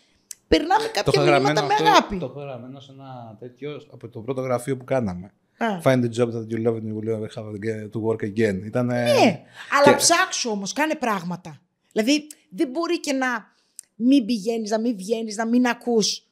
[0.47, 2.17] περνάμε κάποια μηνύματα με αγάπη.
[2.17, 5.33] Το έχω γραμμένο σε ένα τέτοιο από το πρώτο γραφείο που κάναμε.
[5.59, 8.65] Find a job that you love and you will never have to work again.
[8.65, 9.03] Ήτανε...
[9.03, 11.61] Ναι, αλλά ψάξου όμως, κάνε πράγματα.
[11.91, 13.53] Δηλαδή δεν μπορεί και να
[13.95, 16.23] μην πηγαίνεις, να μην βγαίνεις, να μην ακούς.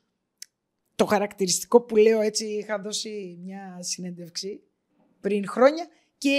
[0.95, 4.61] Το χαρακτηριστικό που λέω έτσι, είχα δώσει μια συνέντευξη
[5.21, 6.37] πριν χρόνια και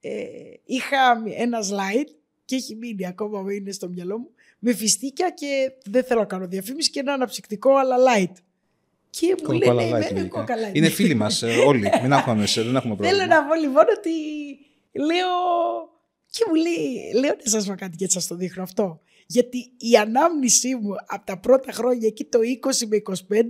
[0.00, 0.20] ε,
[0.64, 2.08] είχα ένα slide
[2.44, 6.46] και έχει μείνει ακόμα, είναι στο μυαλό μου, με φιστίκια και δεν θέλω να κάνω
[6.46, 8.32] διαφήμιση και ένα αναψυκτικό αλλά light.
[9.20, 10.70] Και μου λέει, ναι, ναι, ναι, κόκαλα.
[10.72, 11.90] Είναι φίλοι μας ε, όλοι.
[12.02, 13.22] Μην αγχώνεσαι, δεν έχουμε πρόβλημα.
[13.22, 14.10] Θέλω να πω λοιπόν ότι
[14.92, 15.32] λέω.
[16.30, 19.00] Και μου λέει, λέω να σας πω κάτι και σας το δείχνω αυτό.
[19.26, 23.42] Γιατί η ανάμνησή μου από τα πρώτα χρόνια εκεί το 20 με 25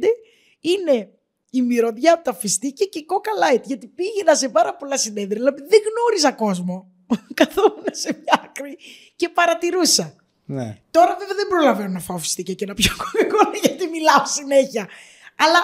[0.61, 1.11] είναι
[1.51, 3.63] η μυρωδιά από τα φιστίκια και η κόκα light.
[3.63, 6.93] Γιατί πήγαινα σε πάρα πολλά συνέδρια, δηλαδή δεν γνώριζα κόσμο.
[7.41, 8.79] Καθόμουν σε μια άκρη
[9.17, 10.15] και παρατηρούσα.
[10.45, 10.79] Ναι.
[10.91, 14.89] Τώρα βέβαια δεν προλαβαίνω να φάω φιστίκια και να πιω κοκακόλα γιατί μιλάω συνέχεια.
[15.37, 15.59] Αλλά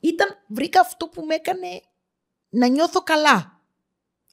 [0.00, 1.82] ήταν, βρήκα αυτό που με έκανε
[2.48, 3.60] να νιώθω καλά.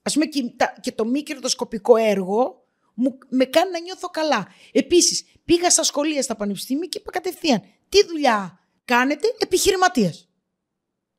[0.02, 4.48] Ας πούμε και, και το μη κερδοσκοπικό έργο μου, με κάνει να νιώθω καλά.
[4.72, 10.30] Επίσης, πήγα στα σχολεία, στα πανεπιστήμια και είπα κατευθείαν, τι δουλειά κάνετε επιχειρηματίας.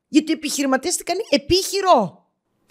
[0.09, 2.25] Γιατί ο επιχειρηματίας τι κάνει επίχειρο.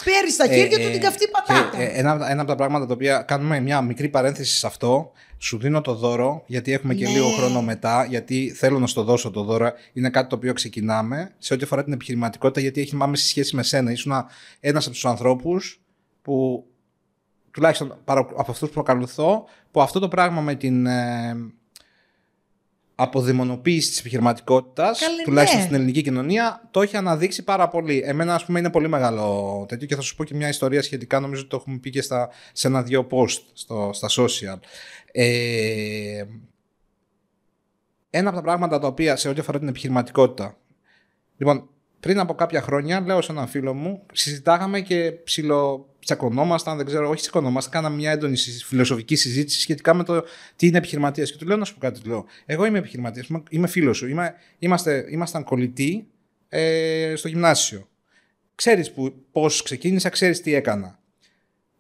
[0.04, 1.78] Παίρνεις στα χέρια του την καυτή πατάτα.
[1.78, 5.12] Ε, ένα, ένα από τα πράγματα τα οποία κάνουμε μια μικρή παρένθεση σε αυτό,
[5.46, 7.12] σου δίνω το δώρο, γιατί έχουμε και ναι.
[7.12, 9.72] λίγο χρόνο μετά, γιατί θέλω να στο δώσω το δώρο.
[9.94, 13.64] Είναι κάτι το οποίο ξεκινάμε σε ό,τι αφορά την επιχειρηματικότητα, γιατί έχει άμεση σχέση με
[13.64, 13.92] σένα.
[13.92, 14.14] Ήσουν
[14.60, 15.82] ένας από τους ανθρώπους
[16.22, 16.66] που,
[17.52, 20.88] τουλάχιστον από αυτούς που ακολουθώ, που αυτό το πράγμα με την.
[22.98, 25.66] Ε, αποδημονοποίησης της επιχειρηματικότητας, τουλάχιστον ναι.
[25.66, 28.02] στην ελληνική κοινωνία, το έχει αναδείξει πάρα πολύ.
[28.06, 31.20] Εμένα, ας πούμε, είναι πολύ μεγάλο τέτοιο και θα σου πω και μια ιστορία σχετικά.
[31.20, 34.60] Νομίζω ότι το έχουμε πει και στα, σε ένα-δύο post στο, στα social.
[35.12, 36.24] Ε,
[38.10, 40.58] ένα από τα πράγματα τα οποία σε ό,τι αφορά την επιχειρηματικότητα.
[41.38, 41.70] Λοιπόν,
[42.06, 47.10] πριν από κάποια χρόνια, λέω σε έναν φίλο μου, συζητάγαμε και ψηλο τσακωνόμασταν, δεν ξέρω,
[47.10, 50.24] όχι τσακωνόμασταν, κάναμε μια έντονη φιλοσοφική συζήτηση σχετικά με το
[50.56, 51.32] τι είναι επιχειρηματίας.
[51.32, 52.26] Και του λέω να σου πω κάτι, του λέω.
[52.46, 54.08] Εγώ είμαι επιχειρηματίας, είμαι φίλος σου.
[54.08, 56.08] Είμαι, είμαστε, ήμασταν κολλητοί
[56.50, 57.90] ε, στο γυμνάσιο.
[58.56, 58.94] Ξέρεις
[59.32, 61.00] πώς ξεκίνησα, ξέρεις τι έκανα.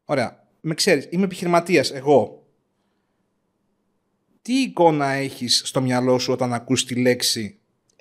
[0.05, 0.43] Ωραία.
[0.61, 2.47] Με ξέρεις, είμαι επιχειρηματίας εγώ.
[4.41, 7.57] Τι εικόνα έχεις στο μυαλό σου όταν ακούς τη λέξη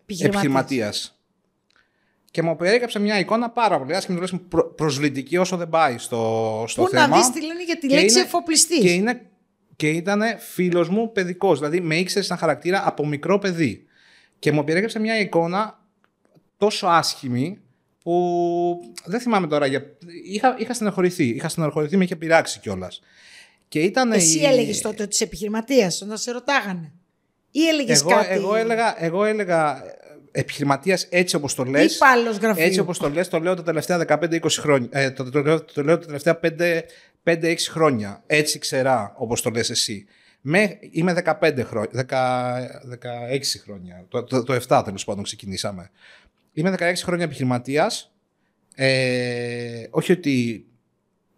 [0.06, 1.13] επιχειρηματίας;
[2.34, 6.64] Και μου περιέγραψε μια εικόνα πάρα πολύ άσχημη, τουλάχιστον προ, προσβλητική όσο δεν πάει στο,
[6.68, 7.06] στο Πού θέμα.
[7.06, 8.78] να δεις τι λένε για τη λέξη εφοπλιστής.
[8.78, 9.26] Και, είναι,
[9.76, 11.58] και ήταν φίλος μου παιδικός.
[11.58, 13.86] Δηλαδή με ήξερε σαν χαρακτήρα από μικρό παιδί.
[14.38, 15.80] Και μου περιέγραψε μια εικόνα
[16.56, 17.58] τόσο άσχημη
[18.02, 19.66] που δεν θυμάμαι τώρα.
[19.66, 19.82] Για...
[20.24, 21.24] Είχα, είχα στενοχωρηθεί.
[21.24, 23.00] Είχα στενοχωρηθεί, με είχε πειράξει κιόλας.
[23.68, 24.44] Και ήταν Εσύ η...
[24.44, 26.92] έλεγες τότε ότι είσαι επιχειρηματίας, όταν σε ρωτάγανε.
[27.50, 29.82] Ή έλεγες κάτι; Εγώ έλεγα, εγώ έλεγα
[30.36, 31.98] επιχειρηματίας έτσι όπως το λες.
[32.56, 34.88] Έτσι όπως το λες, το λέω τα τελευταία 15-20 χρόνια.
[34.92, 36.40] Ε, το, το, το, το, λέω τα τελευταία
[37.24, 38.22] 5-6 χρόνια.
[38.26, 40.06] Έτσι ξερά όπως το λες εσύ.
[40.40, 42.06] Με, είμαι 15 χρόνια, 16
[43.64, 44.04] χρόνια.
[44.08, 45.90] Το, το, το 7 τέλος πάντων ξεκινήσαμε.
[46.52, 48.14] Είμαι 16 χρόνια επιχειρηματίας.
[48.74, 50.66] Ε, όχι ότι.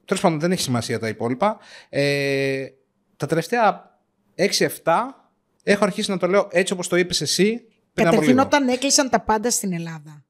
[0.05, 1.59] Τέλος πάντων δεν έχει σημασία τα υπόλοιπα.
[1.89, 2.67] Ε,
[3.17, 3.99] τα τελευταία
[4.37, 4.69] 6-7
[5.63, 7.65] έχω αρχίσει να το λέω έτσι όπως το είπες εσύ
[8.05, 10.25] Καταρχήν όταν έκλεισαν τα πάντα στην Ελλάδα,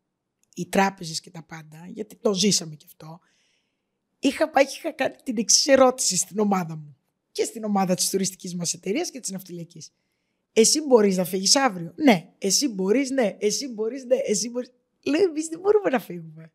[0.55, 3.21] οι τράπεζες και τα πάντα, γιατί το ζήσαμε κι αυτό,
[4.19, 6.97] είχα πάει και είχα κάνει την εξής ερώτηση στην ομάδα μου
[7.33, 9.91] και στην ομάδα της τουριστικής μας εταιρείας και της ναυτιλιακής.
[10.53, 12.29] Εσύ μπορείς να φύγεις αύριο; Ναι.
[12.39, 13.37] Εσύ μπορείς, ναι.
[13.39, 14.17] Εσύ μπορείς, ναι.
[14.27, 14.71] Εσύ μπορείς;
[15.05, 16.53] Λέω, εμείς δεν μπορούμε να φύγουμε.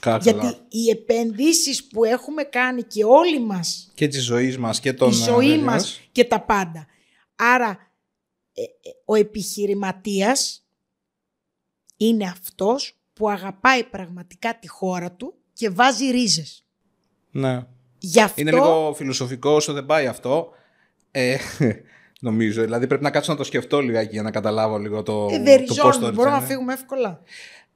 [0.00, 3.90] Κάτσε Γιατί οι επενδύσεις που έχουμε κάνει και όλοι μας.
[3.94, 5.10] Και της ζωής μας και τον.
[5.10, 6.86] Η ζωή μας και τα πάντα.
[7.36, 7.89] Άρα ε, ε,
[9.04, 10.66] ο επιχειρηματίας
[11.96, 16.64] είναι αυτός που αγαπάει πραγματικά τη χώρα του και βάζει ρίζες.
[17.30, 17.66] Ναι.
[17.98, 18.40] Γι αυτό...
[18.40, 20.50] Είναι λίγο φιλοσοφικό όσο δεν πάει αυτό.
[21.10, 21.36] Ε,
[22.20, 22.62] νομίζω.
[22.62, 25.74] Δηλαδή πρέπει να κάτσω να το σκεφτώ λιγάκι για να καταλάβω λίγο το, ε, το
[25.74, 27.22] πώς το Μπορούμε να φύγουμε εύκολα.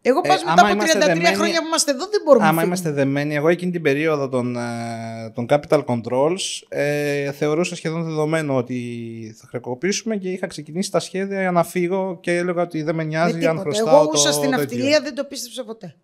[0.07, 2.67] Εγώ πάω ε, μετά από 33 δεμένοι, χρόνια που είμαστε εδώ δεν μπορούμε άμα να
[2.67, 8.57] είμαστε δεμένοι, εγώ εκείνη την περίοδο των, ε, των Capital Controls ε, θεωρούσα σχεδόν δεδομένο
[8.57, 12.95] ότι θα χρεοκοπήσουμε και είχα ξεκινήσει τα σχέδια για να φύγω και έλεγα ότι δεν
[12.95, 15.97] με νοιάζει αν χρωστάω Εγώ ούσα στην αυτιλία δεν το πίστεψα ποτέ.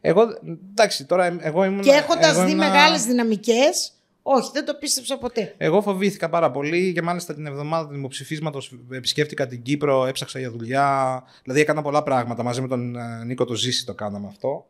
[0.00, 0.22] Εγώ,
[0.70, 1.82] εντάξει, τώρα εγώ ήμουν...
[1.82, 2.56] Και έχοντας δει ήμουν...
[2.56, 3.92] μεγάλες δυναμικές,
[4.32, 5.54] όχι, δεν το πίστεψα ποτέ.
[5.56, 10.50] Εγώ φοβήθηκα πάρα πολύ και μάλιστα την εβδομάδα του δημοψηφίσματος επισκέφτηκα την Κύπρο, έψαξα για
[10.50, 11.22] δουλειά.
[11.42, 12.42] Δηλαδή έκανα πολλά πράγματα.
[12.42, 14.66] Μαζί με τον ε, Νίκο το Ζήση το κάναμε αυτό.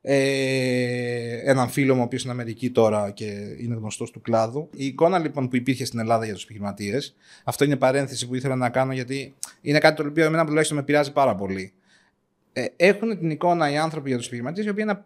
[0.00, 3.24] Ε, έναν φίλο μου, ο οποίος είναι Αμερική τώρα και
[3.58, 4.68] είναι γνωστός του κλάδου.
[4.72, 8.56] Η εικόνα λοιπόν που υπήρχε στην Ελλάδα για τους επιχειρηματίες, αυτό είναι παρένθεση που ήθελα
[8.56, 11.72] να κάνω γιατί είναι κάτι το οποίο εμένα τουλάχιστον με πειράζει πάρα πολύ.
[12.52, 15.04] Ε, έχουν την εικόνα οι άνθρωποι για τους επιχειρηματίες, οι οποίοι είναι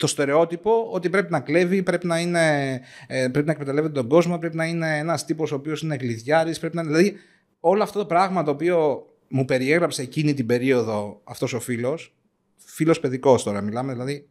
[0.00, 2.72] το στερεότυπο ότι πρέπει να κλέβει, πρέπει να, είναι,
[3.06, 6.54] ε, πρέπει να εκμεταλλεύεται τον κόσμο, πρέπει να είναι ένας τύπος ο οποίος είναι γλυδιάρη.
[6.72, 6.82] Να...
[6.82, 7.16] Δηλαδή,
[7.60, 12.14] όλο αυτό το πράγμα το οποίο μου περιέγραψε εκείνη την περίοδο αυτός ο φίλος,
[12.56, 14.28] φίλος παιδικός τώρα μιλάμε, δηλαδή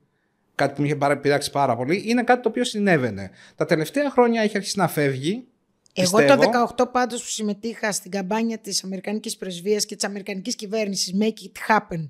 [0.55, 3.31] κάτι που μου είχε πειράξει πάρα πολύ, είναι κάτι το οποίο συνέβαινε.
[3.55, 5.47] Τα τελευταία χρόνια έχει αρχίσει να φεύγει.
[5.93, 6.39] Εγώ το
[6.77, 11.77] 18 πάντως που συμμετείχα στην καμπάνια της Αμερικανικής Πρεσβείας και της Αμερικανικής Κυβέρνησης Make it
[11.77, 12.09] happen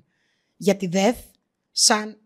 [0.56, 1.16] για τη ΔΕΘ,
[1.70, 2.19] σαν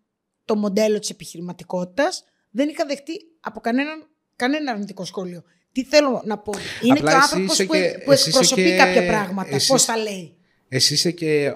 [0.45, 5.43] το μοντέλο της επιχειρηματικότητας, δεν είχα δεχτεί από κανέναν, κανένα αρνητικό σχόλιο.
[5.73, 6.53] Τι θέλω να πω.
[6.83, 7.67] Είναι Απλά και ο άνθρωπος που,
[8.05, 8.77] που εκπροσωπεί και...
[8.77, 9.55] κάποια πράγματα.
[9.55, 9.69] Εσύ...
[9.69, 10.37] Πώς τα λέει.
[10.69, 11.53] Εσύ είσαι και.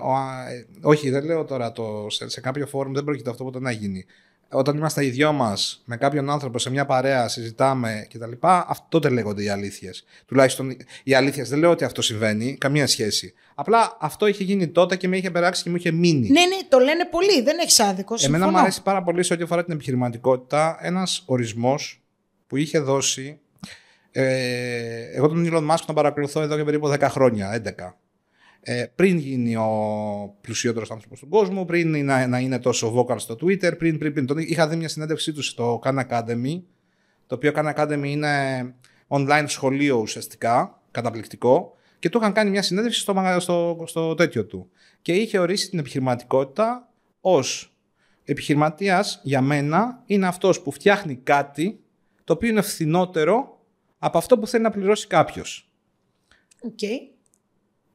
[0.83, 4.05] Όχι, δεν λέω τώρα το, σε, σε κάποιο φόρουμ, δεν πρόκειται αυτό ποτέ να γίνει
[4.51, 8.33] όταν είμαστε οι δυο μας με κάποιον άνθρωπο σε μια παρέα, συζητάμε κτλ.
[8.41, 10.05] Αυτό τότε λέγονται οι αλήθειες.
[10.27, 11.49] Τουλάχιστον οι αλήθειες.
[11.49, 13.35] Δεν λέω ότι αυτό συμβαίνει, καμία σχέση.
[13.55, 16.29] Απλά αυτό είχε γίνει τότε και με είχε περάξει και μου είχε μείνει.
[16.29, 18.15] Ναι, ναι, το λένε πολύ, δεν έχεις άδικο.
[18.21, 22.03] Εμένα μου αρέσει πάρα πολύ σε ό,τι αφορά την επιχειρηματικότητα ένας ορισμός
[22.47, 23.39] που είχε δώσει.
[24.11, 27.73] Ε, εγώ τον Elon Musk τον παρακολουθώ εδώ και περίπου 10 χρόνια, 11 ε,
[28.95, 29.71] πριν γίνει ο
[30.41, 34.27] πλουσιότερος άνθρωπος του κόσμου, πριν να, να είναι τόσο vocal στο Twitter, πριν, πριν, πριν.
[34.27, 36.63] Τον, είχα δει μια συνέντευξή του στο Khan Academy,
[37.27, 38.75] το οποίο Khan Academy είναι
[39.09, 44.71] online σχολείο ουσιαστικά, καταπληκτικό, και του είχαν κάνει μια συνέντευξη στο, στο, στο τέτοιο του.
[45.03, 46.89] Και είχε ορίσει την επιχειρηματικότητα
[47.21, 47.77] ως
[48.25, 51.81] επιχειρηματίας για μένα είναι αυτός που φτιάχνει κάτι
[52.25, 53.61] το οποίο είναι φθηνότερο
[53.99, 55.73] από αυτό που θέλει να πληρώσει κάποιος.
[56.63, 57.18] Okay.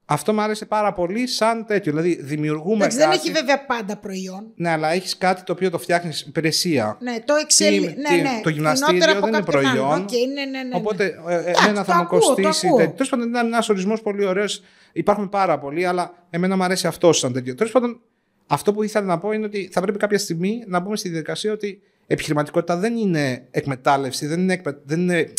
[0.06, 1.92] Αυτό μου άρεσε πάρα πολύ σαν τέτοιο.
[1.92, 2.76] Δηλαδή, δημιουργούμε.
[2.76, 3.10] Εντάξει, κάτι...
[3.10, 4.52] δεν έχει βέβαια πάντα προϊόν.
[4.56, 6.98] Ναι, αλλά έχεις κάτι το οποίο το φτιάχνεις υπηρεσία.
[7.02, 7.80] Ναι, το Excel.
[7.80, 8.40] ναι, ναι.
[8.44, 10.06] Το γυμναστήριο δεν είναι προϊόν.
[10.06, 10.76] Okay, ναι, ναι, ναι, ναι.
[10.76, 12.68] Οπότε, ε, ε, εμένα θα μου κοστίσει.
[12.78, 14.62] Τέλος πάντων, ήταν ένας ορισμός πολύ ωραίος.
[14.94, 17.56] Υπάρχουν πάρα πολλοί, αλλά εμένα μου αρέσει αυτός σαν τέτοιο.
[17.56, 18.02] Τέλος πάντων,
[18.48, 21.52] αυτό που ήθελα να πω είναι ότι θα πρέπει κάποια στιγμή να μπούμε στη διαδικασία
[21.52, 25.34] ότι επιχειρηματικότητα δεν είναι εκμετάλλευση, δεν είναι, δεν είναι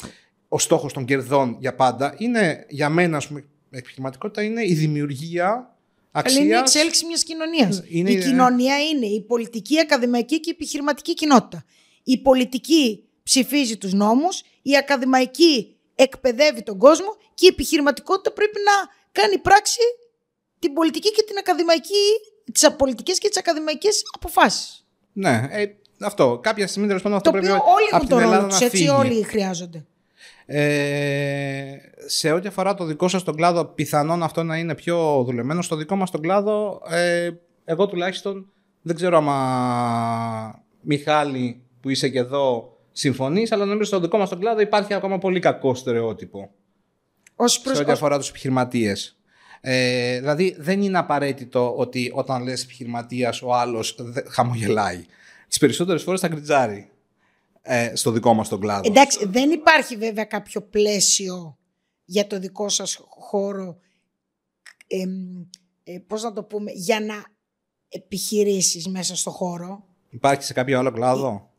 [0.49, 2.15] ο στόχος των κερδών για πάντα.
[2.19, 3.45] Είναι για μένα, ας πούμε,
[3.79, 5.77] επιχειρηματικότητα είναι η δημιουργία
[6.11, 6.43] αξία.
[6.43, 7.83] Είναι η εξέλιξη μιας κοινωνίας.
[7.87, 11.65] Η κοινωνία είναι η πολιτική, η ακαδημαϊκή και η επιχειρηματική κοινότητα.
[12.03, 18.73] Η πολιτική ψηφίζει τους νόμους, η ακαδημαϊκή εκπαιδεύει τον κόσμο και η επιχειρηματικότητα πρέπει να
[19.13, 19.81] κάνει πράξη
[20.59, 22.05] την πολιτική και την ακαδημαϊκή,
[22.53, 24.87] τις πολιτικέ και τις ακαδημαϊκές αποφάσεις.
[25.13, 25.67] Ναι, ε,
[26.01, 26.39] αυτό.
[26.43, 29.23] Κάποια στιγμή τέλος πάντων αυτό το πρέπει να Όλοι έχουν τον ρόλο τους, έτσι όλοι
[29.23, 29.85] χρειάζονται.
[30.47, 31.77] Ε,
[32.07, 35.63] σε ό,τι αφορά το δικό σας τον κλάδο, πιθανόν αυτό να είναι πιο δουλεμένο.
[35.63, 37.31] Στο δικό μας τον κλάδο, ε,
[37.65, 38.47] εγώ τουλάχιστον
[38.83, 44.41] δεν ξέρω άμα Μιχάλη που είσαι και εδώ συμφωνείς, αλλά νομίζω στο δικό μας τον
[44.41, 46.51] κλάδο υπάρχει ακόμα πολύ κακό στερεότυπο.
[47.37, 47.77] Ως προς...
[47.77, 49.19] Σε ό,τι αφορά τους επιχειρηματίες.
[49.61, 53.97] Ε, δηλαδή δεν είναι απαραίτητο ότι όταν λες επιχειρηματίας ο άλλος
[54.31, 55.05] χαμογελάει.
[55.49, 56.91] Τις περισσότερες φορές θα κριτζάρει
[57.67, 58.89] ε, στο δικό μας τον κλάδο.
[58.89, 61.59] Εντάξει, δεν υπάρχει βέβαια κάποιο πλαίσιο
[62.05, 63.79] για το δικό σας χώρο,
[64.87, 65.05] ε,
[65.85, 67.25] ε, πώς να το πούμε, για να
[67.89, 69.85] επιχειρήσεις μέσα στο χώρο.
[70.11, 71.53] Υπάρχει σε κάποιο άλλο κλάδο;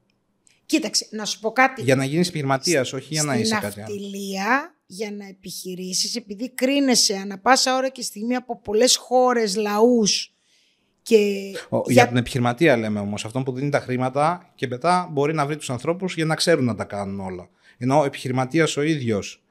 [0.66, 1.82] Κοίταξε, να σου πω κάτι.
[1.82, 3.93] Για να γίνεις επιχειρηματία, όχι για να είσαι κάτι άλλο.
[3.93, 10.34] ναυτιλία, για να επιχειρήσεις, επειδή κρίνεσαι ανα πάσα ώρα και στιγμή από πολλές χώρες, λαούς,
[11.06, 11.82] και για...
[11.86, 15.58] για την επιχειρηματία λέμε όμως, αυτόν που δίνει τα χρήματα και μετά μπορεί να βρει
[15.58, 17.49] τους ανθρώπους για να ξέρουν να τα κάνουν όλα.
[17.78, 19.43] Ενώ ο επιχειρηματίας ο ίδιος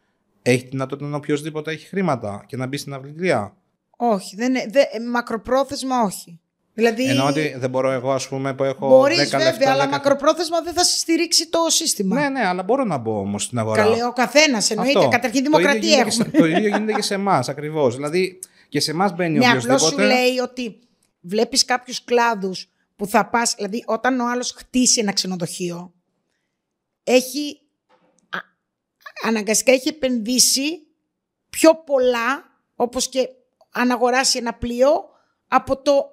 [0.43, 3.57] έχει τη δυνατότητα να οποιοδήποτε έχει χρήματα και να μπει στην αυλητρία.
[3.97, 6.41] Όχι, δεν, δεν, μακροπρόθεσμα όχι.
[6.75, 7.09] Δηλαδή...
[7.09, 8.89] Ενώ ότι δεν μπορώ εγώ, ας πούμε, που έχω.
[8.89, 9.91] Μπορείς βέβαια, λεφτά, αλλά 10...
[9.91, 12.21] μακροπρόθεσμα δεν θα στηρίξει το σύστημα.
[12.21, 13.83] Ναι, ναι, αλλά μπορώ να μπω όμως στην αγορά.
[13.83, 15.09] Καλέ, ο καθένας εννοείται.
[15.11, 16.39] Καταρχήν δημοκρατία το έχουμε.
[16.39, 17.95] το ίδιο γίνεται και σε εμάς ακριβώς.
[17.95, 18.39] Δηλαδή
[18.69, 19.75] και σε εμάς μπαίνει ναι, οποιοδήποτε.
[19.75, 20.79] Απλώ σου λέει ότι
[21.25, 25.95] βλέπεις κάποιους κλάδους που θα πας, δηλαδή όταν ο άλλος χτίσει ένα ξενοδοχείο,
[27.05, 27.61] έχει,
[29.22, 30.87] αναγκαστικά έχει επενδύσει
[31.51, 33.29] πιο πολλά, όπως και
[33.70, 35.05] αν αγοράσει ένα πλοίο,
[35.49, 36.09] από το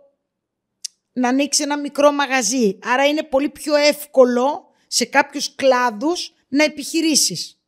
[1.14, 2.80] να ανοίξει ένα μικρό μαγαζί.
[2.84, 7.60] Άρα είναι πολύ πιο εύκολο σε κάποιους κλάδους να επιχειρήσεις.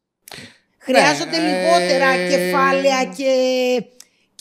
[0.77, 3.83] Χρειάζονται ναι, λιγότερα ε, κεφάλαια και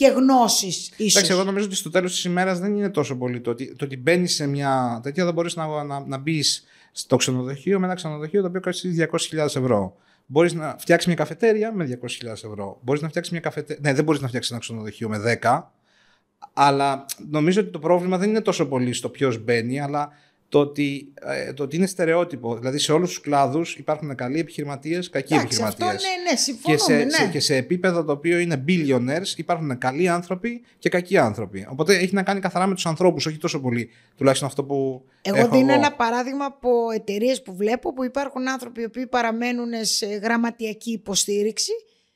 [0.03, 0.93] και γνώσεις.
[0.97, 3.85] Εντάξει, εγώ νομίζω ότι στο τέλος της ημέρας δεν είναι τόσο πολύ το ότι, το
[3.85, 7.95] ότι μπαίνεις σε μια τέτοια, δεν μπορείς να, να, να μπεις στο ξενοδοχείο με ένα
[7.95, 9.97] ξενοδοχείο το οποίο κοστίζει 200.000 ευρώ.
[10.27, 12.79] Μπορείς να φτιάξεις μια καφετέρια με 200.000 ευρώ.
[12.83, 13.83] Μπορείς να φτιάξεις μια καφετέρια.
[13.83, 15.63] Ναι, δεν μπορείς να φτιάξεις ένα ξενοδοχείο με 10.
[16.53, 20.13] Αλλά νομίζω ότι το πρόβλημα δεν είναι τόσο πολύ στο ποιος μπαίνει, αλλά
[20.53, 22.57] το ότι, ε, το ότι είναι στερεότυπο.
[22.57, 25.87] Δηλαδή σε όλους τους κλάδους υπάρχουν καλοί επιχειρηματίες, κακοί επιχειρηματίε.
[25.87, 26.77] Αυτό ναι, ναι, συμφωνώ.
[26.77, 27.11] Και, σε, ναι.
[27.11, 31.67] σε, και σε επίπεδο το οποίο είναι billionaires υπάρχουν καλοί άνθρωποι και κακοί άνθρωποι.
[31.71, 33.91] Οπότε έχει να κάνει καθαρά με τους ανθρώπους, όχι τόσο πολύ.
[34.17, 35.05] Τουλάχιστον αυτό που.
[35.23, 39.71] Εγώ έχω δίνω ένα παράδειγμα από εταιρείες που βλέπω που υπάρχουν άνθρωποι οι οποίοι παραμένουν
[39.81, 41.73] σε γραμματιακή υποστήριξη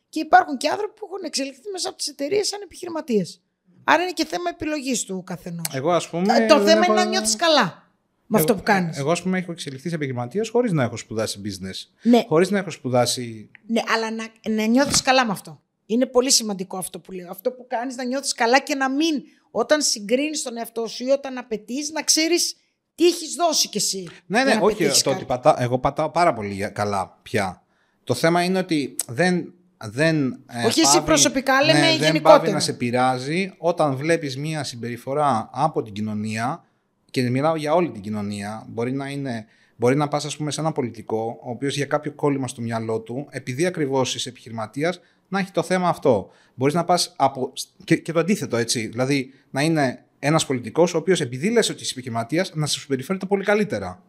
[0.08, 3.40] και υπάρχουν και άνθρωποι που έχουν εξελιχθεί μέσα από τις εταιρείες σαν επιχειρηματίες.
[3.84, 5.66] Άρα είναι και θέμα επιλογής του καθενός.
[5.72, 6.46] Εγώ, ας πούμε.
[6.48, 7.84] Το θέμα είναι να νιώθεις καλά.
[8.26, 8.98] Με αυτό που κάνεις.
[8.98, 11.90] Εγώ, ας πούμε, έχω εξελιχθεί σε επιχειρηματίας χωρίς να έχω σπουδάσει business.
[12.02, 12.24] Ναι.
[12.28, 13.50] Χωρίς να έχω σπουδάσει.
[13.66, 15.60] Ναι, αλλά να, να νιώθεις καλά με αυτό.
[15.86, 17.30] Είναι πολύ σημαντικό αυτό που λέω.
[17.30, 21.10] Αυτό που κάνεις να νιώθεις καλά και να μην όταν συγκρίνεις τον εαυτό σου ή
[21.10, 22.56] όταν απαιτείς να ξέρεις
[22.94, 24.08] τι έχεις δώσει κι εσύ.
[24.26, 27.62] Ναι, ναι, όχι το ότι πατά, εγώ πατάω πάρα πολύ καλά πια.
[28.04, 29.52] Το θέμα είναι ότι δεν.
[29.78, 32.12] δεν ε, όχι εσύ προσωπικά, λέμε ναι, γενικότερα.
[32.12, 36.64] Δεν πάβει να σε πειράζει όταν βλέπεις μία συμπεριφορά από την κοινωνία
[37.10, 38.66] και μιλάω για όλη την κοινωνία.
[38.68, 39.46] Μπορεί να, είναι,
[39.76, 43.00] μπορεί να πας ας πούμε σε ένα πολιτικό ο οποίος για κάποιο κόλλημα στο μυαλό
[43.00, 46.30] του επειδή ακριβώς είσαι επιχειρηματίας να έχει το θέμα αυτό.
[46.54, 47.52] Μπορείς να πας από.
[47.84, 48.86] Και, και το αντίθετο έτσι.
[48.86, 53.26] Δηλαδή να είναι ένας πολιτικός ο οποίος επειδή λες ότι είσαι επιχειρηματίας να σε συμπεριφέρεται
[53.26, 54.02] πολύ καλύτερα.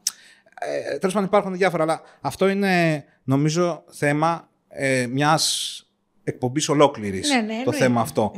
[0.60, 5.82] Ε, Τέλος πάντων υπάρχουν διάφορα, αλλά αυτό είναι νομίζω θέμα ε, μιας
[6.24, 7.30] εκπομπής ολόκληρης.
[7.30, 8.32] Ναι, ναι, το θέμα αυτό.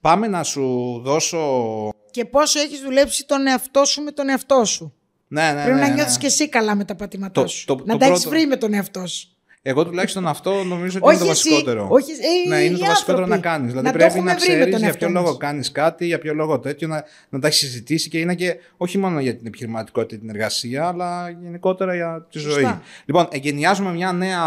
[0.00, 1.38] Πάμε να σου δώσω.
[2.12, 4.94] Και πόσο έχεις δουλέψει τον εαυτό σου με τον εαυτό σου.
[5.28, 5.94] Ναι, ναι, Πρέπει ναι, να ναι.
[5.94, 7.64] νιώθεις και εσύ καλά με τα πατήματά Το- σου.
[7.66, 9.26] το- να το τα έχεις πρώτο- βρει με τον εαυτό σου.
[9.64, 11.88] Εγώ τουλάχιστον αυτό νομίζω ότι είναι το εσύ, βασικότερο.
[11.90, 13.42] όχι, ε, ναι, είναι οι το βασικότερο να άνθρωποι.
[13.42, 13.66] κάνεις.
[13.68, 15.36] Δηλαδή Να το πρέπει έχουμε να βρει με ξέρεις τον για εαυτό ποιο λόγο μας.
[15.36, 18.98] κάνεις κάτι, για ποιο λόγο τέτοιο, να, να τα έχεις συζητήσει και είναι και όχι
[18.98, 22.60] μόνο για την επιχειρηματικότητα, την εργασία, αλλά γενικότερα για τη Σωστά.
[22.60, 22.78] ζωή.
[23.04, 24.40] Λοιπόν, εγκαινιάζουμε μια νέα,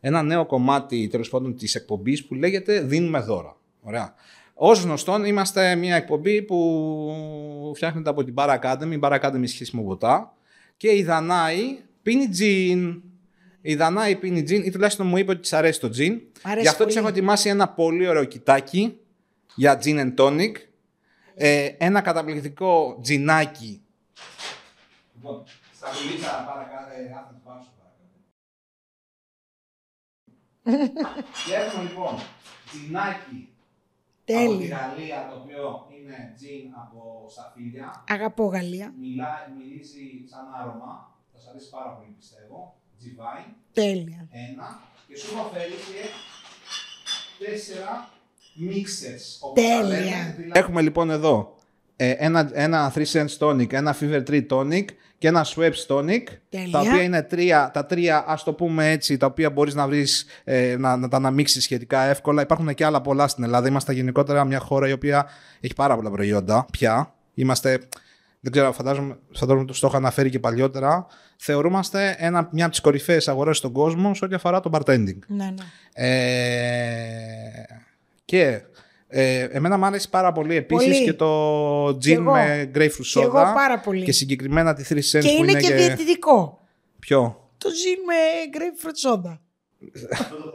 [0.00, 3.56] ένα νέο κομμάτι τέλος πάντων της εκπομπής που λέγεται Δίνουμε δώρα.
[3.82, 4.14] Ωραία.
[4.58, 8.92] Ω γνωστόν, είμαστε μια εκπομπή που φτιάχνεται από την Bar Academy.
[8.92, 10.34] Η Bar Academy σχέση με ποτά.
[10.76, 13.02] Και η Δανάη πίνει τζιν.
[13.60, 16.20] Η Δανάη πίνει τζιν, ή τουλάχιστον μου είπε ότι της αρέσει το τζιν.
[16.42, 17.06] αρέσει Γι' αυτό της πολύ.
[17.06, 18.98] έχω ετοιμάσει ένα πολύ ωραίο κοιτάκι
[19.54, 20.52] για gin and tonic.
[21.34, 23.82] Ε, ένα καταπληκτικό τζινάκι.
[25.14, 25.44] Λοιπόν,
[25.76, 27.70] στα κουλίτσα παρακάτω, ε, Athens Barso,
[30.62, 30.92] παρακάτω.
[31.46, 32.14] Και έχουμε λοιπόν
[32.70, 33.48] τζινάκι
[34.32, 34.76] από τη Τέλεια.
[34.76, 38.04] Γαλλία, το οποίο είναι τζιν από σαφίδια.
[38.08, 38.94] Αγαπώ Γαλλία.
[39.00, 40.92] Μιλά, μυρίζει σαν άρωμα.
[41.32, 42.76] Θα σας αρέσει πάρα πολύ πιστεύω.
[42.98, 43.44] Τζιβάιν.
[43.72, 44.28] Τέλεια.
[44.30, 44.80] Ένα.
[45.08, 46.02] Και σου έχω φέρει και
[47.44, 48.08] τέσσερα
[48.70, 49.26] mixers.
[49.40, 49.80] όπως Τέλεια.
[49.80, 50.34] τα λένε.
[50.36, 51.55] Δηλαδή, Έχουμε λοιπόν εδώ ε,
[51.96, 54.84] ένα, ένα 3 cents tonic, ένα fever 3 tonic
[55.18, 56.22] και ένα Schweppes tonic.
[56.48, 56.70] Τέλεια.
[56.70, 60.26] Τα οποία είναι τρία, τα τρία, ας το πούμε έτσι, τα οποία μπορείς να βρεις,
[60.44, 62.42] ε, να, να τα αναμίξεις σχετικά εύκολα.
[62.42, 63.68] Υπάρχουν και άλλα πολλά στην Ελλάδα.
[63.68, 65.26] Είμαστε γενικότερα μια χώρα η οποία
[65.60, 67.14] έχει πάρα πολλά προϊόντα πια.
[67.34, 67.80] Είμαστε,
[68.40, 71.06] δεν ξέρω, φαντάζομαι, φαντάζομαι το είχα αναφέρει και παλιότερα.
[71.36, 75.18] Θεωρούμαστε ένα, μια από τις κορυφαίες αγορές στον κόσμο σε ό,τι αφορά το bartending.
[75.26, 75.64] Ναι, ναι.
[75.92, 77.64] Ε,
[78.24, 78.60] και
[79.08, 81.04] ε, εμένα μου άρεσε πάρα πολύ επίσης Πολύ.
[81.04, 82.32] και το Κι gin εγώ.
[82.32, 84.04] με grapefruit Και εγώ soda πάρα πολύ.
[84.04, 85.74] και συγκεκριμένα τη 3 cents Και που είναι είναι και και...
[85.74, 86.60] διαιτητικό.
[86.98, 88.14] Ποιο; Το ζήν με
[88.58, 89.38] grapefruit soda.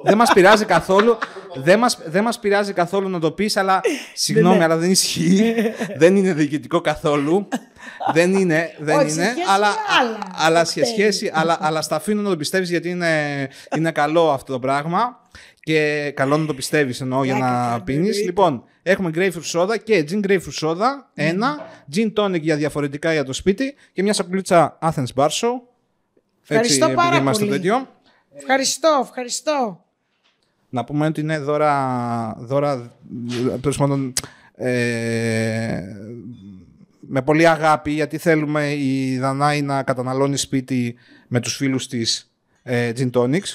[0.04, 1.18] δεν μας πειράζει καθόλου
[1.64, 3.82] δεν μας, δεν μας πειράζει καθόλου να το πεις αλλά
[4.14, 4.64] συγγνώμη ναι.
[4.64, 5.54] αλλά δεν ισχύει
[5.98, 7.48] δεν είναι διοικητικό καθόλου
[8.14, 10.96] δεν είναι, δεν Όχι, σε είναι σχέση αλλά, με άλλα αλλά, σε κοκτέιλ.
[11.00, 15.21] σχέση, αλλά, αλλά στα αφήνω να το πιστεύεις γιατί είναι, είναι καλό αυτό το πράγμα
[15.60, 18.26] και καλό να το πιστεύεις εννοώ για Πλάκα να κάνω, πίνεις εννοείται.
[18.26, 21.58] λοιπόν έχουμε grapefruit soda και gin grapefruit soda ένα
[21.96, 25.48] gin tonic για διαφορετικά για το σπίτι και μια σακουλίτσα Athens Barso
[26.42, 27.56] Ευχαριστώ επειδή πάρα είμαστε πολύ.
[27.58, 27.88] τέτοιο.
[28.36, 29.86] Ευχαριστώ, ευχαριστώ.
[30.70, 32.92] Να πούμε ότι είναι δώρα, δώρα
[33.62, 34.14] τέλος πάντων,
[34.56, 35.82] ε,
[37.00, 40.96] με πολύ αγάπη γιατί θέλουμε η Δανάη να καταναλώνει σπίτι
[41.28, 42.32] με τους φίλους της
[42.64, 43.50] ε, gin tonics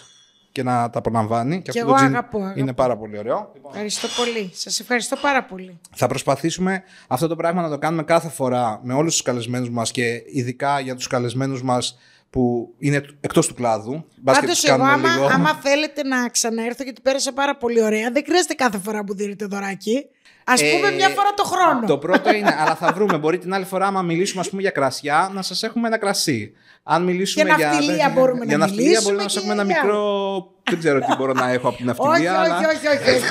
[0.56, 1.62] και να τα απολαμβάνει.
[1.62, 2.60] Και, Και αυτό το εγώ gin αγαπώ, αγαπώ.
[2.60, 3.52] είναι πάρα πολύ ωραίο.
[3.68, 4.50] Ευχαριστώ πολύ.
[4.54, 5.80] Σας ευχαριστώ πάρα πολύ.
[5.94, 9.90] Θα προσπαθήσουμε αυτό το πράγμα να το κάνουμε κάθε φορά με όλους τους καλεσμένους μας
[9.90, 11.98] και ειδικά για τους καλεσμένους μας
[12.30, 14.04] που είναι εκτός του κλάδου.
[14.16, 15.26] Μπας και Πάντως, τους εγώ, κάνουμε άμα, λίγο.
[15.34, 19.44] άμα θέλετε να ξαναέρθω, γιατί πέρασα πάρα πολύ ωραία, δεν χρειάζεται κάθε φορά που δίνετε
[19.44, 20.06] δωράκι.
[20.48, 21.86] Α πούμε Ε, μια φορά το χρόνο.
[21.86, 23.18] Το πρώτο είναι, αλλά θα βρούμε.
[23.18, 26.52] Μπορεί την άλλη φορά, άμα μιλήσουμε ας πούμε, για κρασιά, να σας έχουμε ένα κρασί.
[26.82, 27.68] Αν μιλήσουμε Για για.
[27.68, 30.46] ναυτιλία μπορούμε για να ναυτιλία μιλήσουμε μπορούμε να σας και έχουμε ένα για- μικρό.
[30.70, 32.40] Δεν ξέρω τι μπορώ να έχω από την όχι, ναυτιλία.
[32.40, 33.22] αλλά όχι, όχι, όχι, όχι.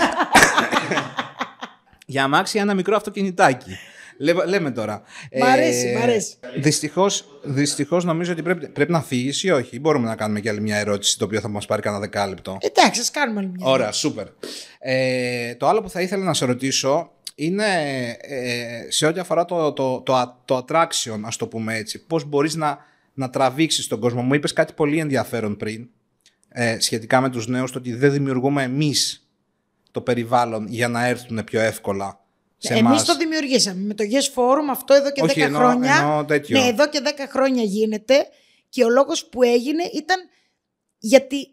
[2.09, 3.77] Για αμάξια ένα μικρό αυτοκινητάκι.
[4.19, 5.03] Λέ- λέμε τώρα.
[5.41, 6.35] Μ' αρέσει, μ' αρέσει.
[6.57, 10.49] Δυστυχώς δυστυχώς νομίζω ότι πρέπει, πρέπει να φύγεις ή όχι; Ή μπορούμε να κάνουμε και
[10.49, 12.57] άλλη μια ερώτηση, το οποίο θα μας πάρει κανένα δεκάλεπτο.
[12.61, 13.67] Εντάξει, ας κάνουμε άλλη μια.
[13.67, 14.27] Ωραία, σούπερ.
[14.79, 17.65] Ε, το άλλο που θα ήθελα να σε ρωτήσω είναι
[18.21, 22.05] ε, σε ό,τι αφορά το, το, το, a- το attraction, ας το πούμε έτσι.
[22.07, 22.79] Πώς μπορείς να,
[23.15, 24.23] να τραβήξεις τον κόσμο.
[24.23, 25.89] Μου είπες κάτι πολύ ενδιαφέρον πριν
[26.49, 29.29] ε, σχετικά με τους νέους, το ότι δεν δημιουργούμε εμείς
[29.91, 32.26] το περιβάλλον για να έρθουν πιο εύκολα σε
[32.61, 33.05] Εμείς εμάς.
[33.05, 33.81] το δημιουργήσαμε.
[33.81, 35.97] Με το Yes Forum αυτό εδώ και Όχι, 10 εννοώ- χρόνια.
[35.97, 36.61] εννοώ τέτοιο.
[36.61, 38.27] Ναι, εδώ και 10 χρόνια γίνεται.
[38.69, 40.17] Και ο λόγος που έγινε ήταν
[40.99, 41.49] γιατί.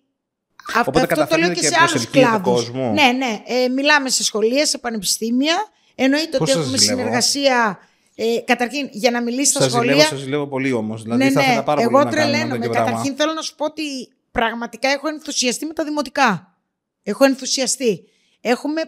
[0.76, 2.54] αυ- Οπότε αυτό το λέω καταφέρνετε και και σε άλλους προσελκύετε κλάδους.
[2.54, 2.92] κόσμο.
[2.92, 3.42] Ναι, ναι.
[3.46, 5.56] Ε, μιλάμε σε σχολεία, σε πανεπιστήμια.
[5.96, 6.98] Εννοείται Πώς ότι σας έχουμε ζηλεύω.
[7.00, 7.80] συνεργασία
[8.16, 9.92] Ε, καταρχήν, για να μιλήσει στα Σας σχολεία.
[9.92, 11.04] ζηλεύω, σας ζηλεύω πολύ όμως.
[11.04, 12.56] Δηλαδή ναι, θα ναι, ήθελα πάρα εγώ πολύ να κάνουμε τρελαίνομαι.
[12.58, 12.90] τέτοιο πράγμα.
[12.90, 13.84] Καταρχήν θέλω να σου πω ότι
[14.32, 16.58] πραγματικά έχω ενθουσιαστεί με τα δημοτικά.
[17.04, 18.04] Έχω ενθουσιαστεί.
[18.42, 18.82] Έχουμε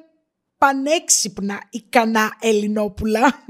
[0.57, 3.45] πανέξυπνα ικανά Ελληνόπουλα.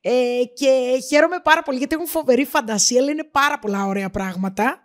[0.00, 0.10] ε,
[0.54, 4.80] και χαίρομαι πάρα πολύ γιατί έχουν φοβερή φαντασία, αλλά είναι πάρα πολλά ωραία πράγματα.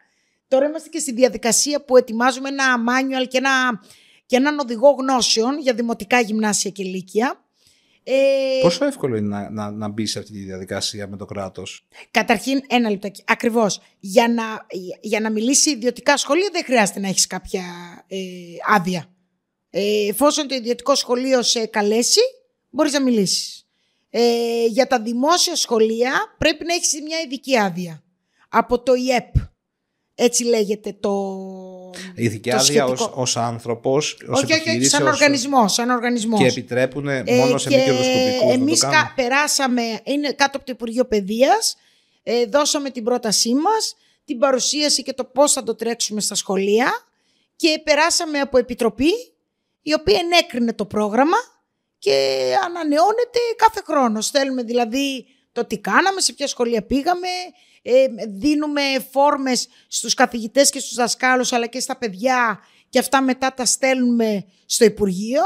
[0.48, 3.82] Τώρα είμαστε και στη διαδικασία που ετοιμάζουμε ένα manual και, ένα,
[4.26, 7.44] και έναν οδηγό γνώσεων για δημοτικά γυμνάσια και λύκεια.
[8.04, 11.88] Ε, Πόσο εύκολο είναι να, να, να μπεις σε αυτή τη διαδικασία με το κράτος;
[12.12, 13.24] Καταρχήν, ένα λεπτάκι.
[13.28, 13.82] Ακριβώς.
[14.00, 14.44] Για να,
[15.02, 17.64] για να μιλήσει ιδιωτικά σχολεία δεν χρειάζεται να έχεις κάποια
[18.08, 18.18] ε,
[18.76, 19.10] άδεια.
[19.70, 22.20] Ε, εφόσον το ιδιωτικό σχολείο σε καλέσει,
[22.70, 23.64] μπορείς να μιλήσεις.
[24.10, 28.04] Ε, για τα δημόσια σχολεία πρέπει να έχεις μια ειδική άδεια.
[28.50, 29.34] Από το ΙΕΠ.
[30.16, 31.12] Έτσι λέγεται το.
[32.16, 32.92] Ειδική το άδεια σχετικό.
[33.06, 35.68] ως, ως άνθρωπος, ως όχι, όχι, επιχείρηση, σαν ως- οργανισμό.
[35.68, 36.40] Σαν οργανισμός.
[36.40, 39.14] Και επιτρέπουν μόνο σε μη κερδοσκοπικούς να εμείς το κα- κάνουν.
[39.16, 41.76] περάσαμε, είναι κάτω από το Υπουργείο Παιδείας,
[42.24, 43.96] ε, δώσαμε την πρότασή μας,
[44.26, 46.92] την παρουσίαση και το πώς θα το τρέξουμε στα σχολεία
[47.56, 49.12] και περάσαμε από επιτροπή
[49.82, 51.38] η οποία ενέκρινε το πρόγραμμα
[51.98, 54.26] και ανανεώνεται κάθε χρόνος.
[54.26, 57.28] Στέλνουμε δηλαδή το τι κάναμε, σε ποια σχολεία πήγαμε,
[57.82, 62.60] ε, δίνουμε φόρμες στους καθηγητές και στους δασκάλους αλλά και στα παιδιά
[62.90, 65.42] και αυτά μετά τα στέλνουμε στο Υπουργείο.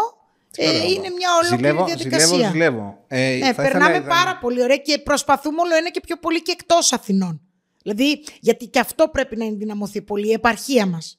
[0.58, 0.84] Ε, Ωραία.
[0.84, 2.26] είναι μια ολόκληρη Ζηλεύω, διαδικασία.
[2.28, 3.04] ζηλεύω, ζηλεύω.
[3.08, 6.42] Ε, Ναι, θα περνάμε ήθελα- πάρα πολύ ωραία και προσπαθούμε όλο ένα και πιο πολύ
[6.42, 7.42] και εκτός Αθηνών.
[7.84, 11.18] Δηλαδή, γιατί και αυτό πρέπει να ενδυναμωθεί πολύ, η επαρχία μας.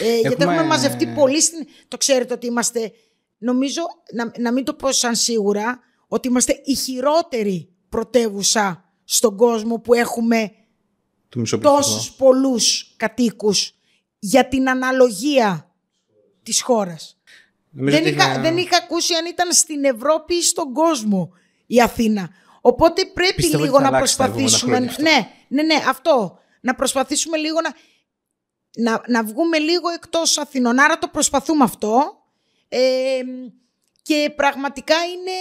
[0.00, 1.66] Ε, Γιατί Έχουμε- έχουμε μαζευτεί πολύ στην...
[1.88, 2.92] Το ξέρετε ότι είμαστε,
[3.38, 3.82] νομίζω,
[4.14, 9.94] να, να μην το πω σαν σίγουρα, ότι είμαστε η χειρότερη πρωτεύουσα στον κόσμο που
[9.94, 10.52] έχουμε
[11.28, 11.76] του μισοπληθυσμού.
[11.82, 13.74] τόσους πολλούς κατοίκους
[14.18, 15.70] για την αναλογία
[16.42, 17.16] της χώρας.
[17.70, 21.32] Νομίζω Δεν ότι είχα, είναι- δεν είχα ακούσει αν ήταν στην Ευρώπη ή στον κόσμο
[21.66, 22.30] η Αθήνα.
[22.60, 24.76] Οπότε πρέπει Πιστεύω λίγο ότι θα να αλλάξει τα επόμενα προσπαθήσουμε.
[24.76, 25.02] χρόνια αυτό.
[25.02, 26.38] Ναι, ναι, ναι, αυτό.
[26.60, 27.70] Να προσπαθήσουμε λίγο να,
[28.76, 30.78] να, να βγούμε λίγο εκτός Αθηνών.
[30.80, 32.16] Άρα το προσπαθούμε αυτό.
[32.68, 33.20] Ε,
[34.02, 35.36] και πραγματικά είναι,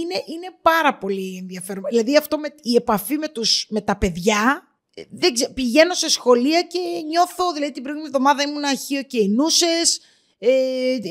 [0.00, 1.84] είναι, είναι πάρα πολύ ενδιαφέρον.
[1.88, 4.68] Δηλαδή αυτό με, η επαφή με, τους, με τα παιδιά.
[4.94, 9.18] ε, Δεν ξέ- πηγαίνω σε σχολεία και νιώθω, δηλαδή την προηγούμενη εβδομάδα ήμουν Αχείο και
[9.18, 10.00] Ινούσες,
[10.38, 10.48] ε,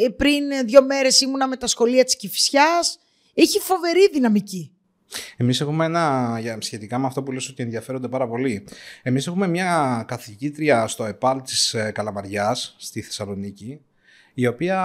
[0.05, 2.99] ε, πριν δύο μέρες ήμουνα με τα σχολεία της Κηφισιάς.
[3.33, 4.73] Έχει φοβερή δυναμική.
[5.37, 8.67] Εμείς έχουμε ένα, για, σχετικά με αυτό που λες ότι ενδιαφέρονται πάρα πολύ.
[9.01, 13.81] Εμείς έχουμε μια καθηγήτρια στο ΕΠΑΛ της Καλαμαριάς, στη Θεσσαλονίκη,
[14.33, 14.81] η οποία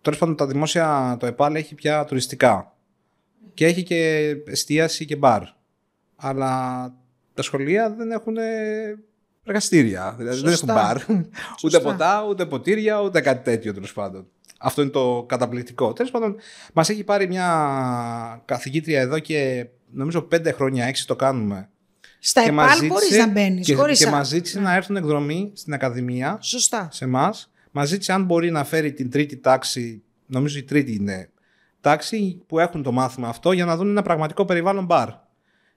[0.00, 2.72] τέλος πάντων τα δημόσια, το ΕΠΑΛ έχει πια τουριστικά.
[3.54, 5.42] Και έχει και εστίαση και μπαρ.
[6.16, 6.94] Αλλά
[7.34, 8.36] τα σχολεία δεν έχουν
[9.48, 10.14] εργαστήρια.
[10.18, 10.74] Δηλαδή δεν έχουν Σωστά.
[10.74, 10.96] μπαρ.
[10.96, 11.28] Ούτε
[11.58, 11.80] Σωστά.
[11.80, 14.26] ποτά, ούτε ποτήρια, ούτε κάτι τέτοιο τέλος πάντων.
[14.58, 15.92] Αυτό είναι το καταπληκτικό.
[15.92, 16.36] Τέλος πάντων,
[16.74, 17.46] μας έχει πάρει μια
[18.44, 21.68] καθηγήτρια εδώ και νομίζω πέντε χρόνια, έξι το κάνουμε.
[22.20, 23.66] Στα και μας ΕΠΑΛ μπορείς ζήτησε- να μπαίνεις.
[23.66, 26.88] Και, χωρίς και α- μας ζήτησε να έρθουν εκδρομή στην Ακαδημία Σωστά.
[26.92, 27.50] σε εμάς.
[27.70, 31.30] Μας ζήτησε αν μπορεί να φέρει την τρίτη τάξη, νομίζω η τρίτη είναι
[31.80, 35.08] τάξη, που έχουν το μάθημα αυτό για να δουν ένα πραγματικό περιβάλλον μπαρ.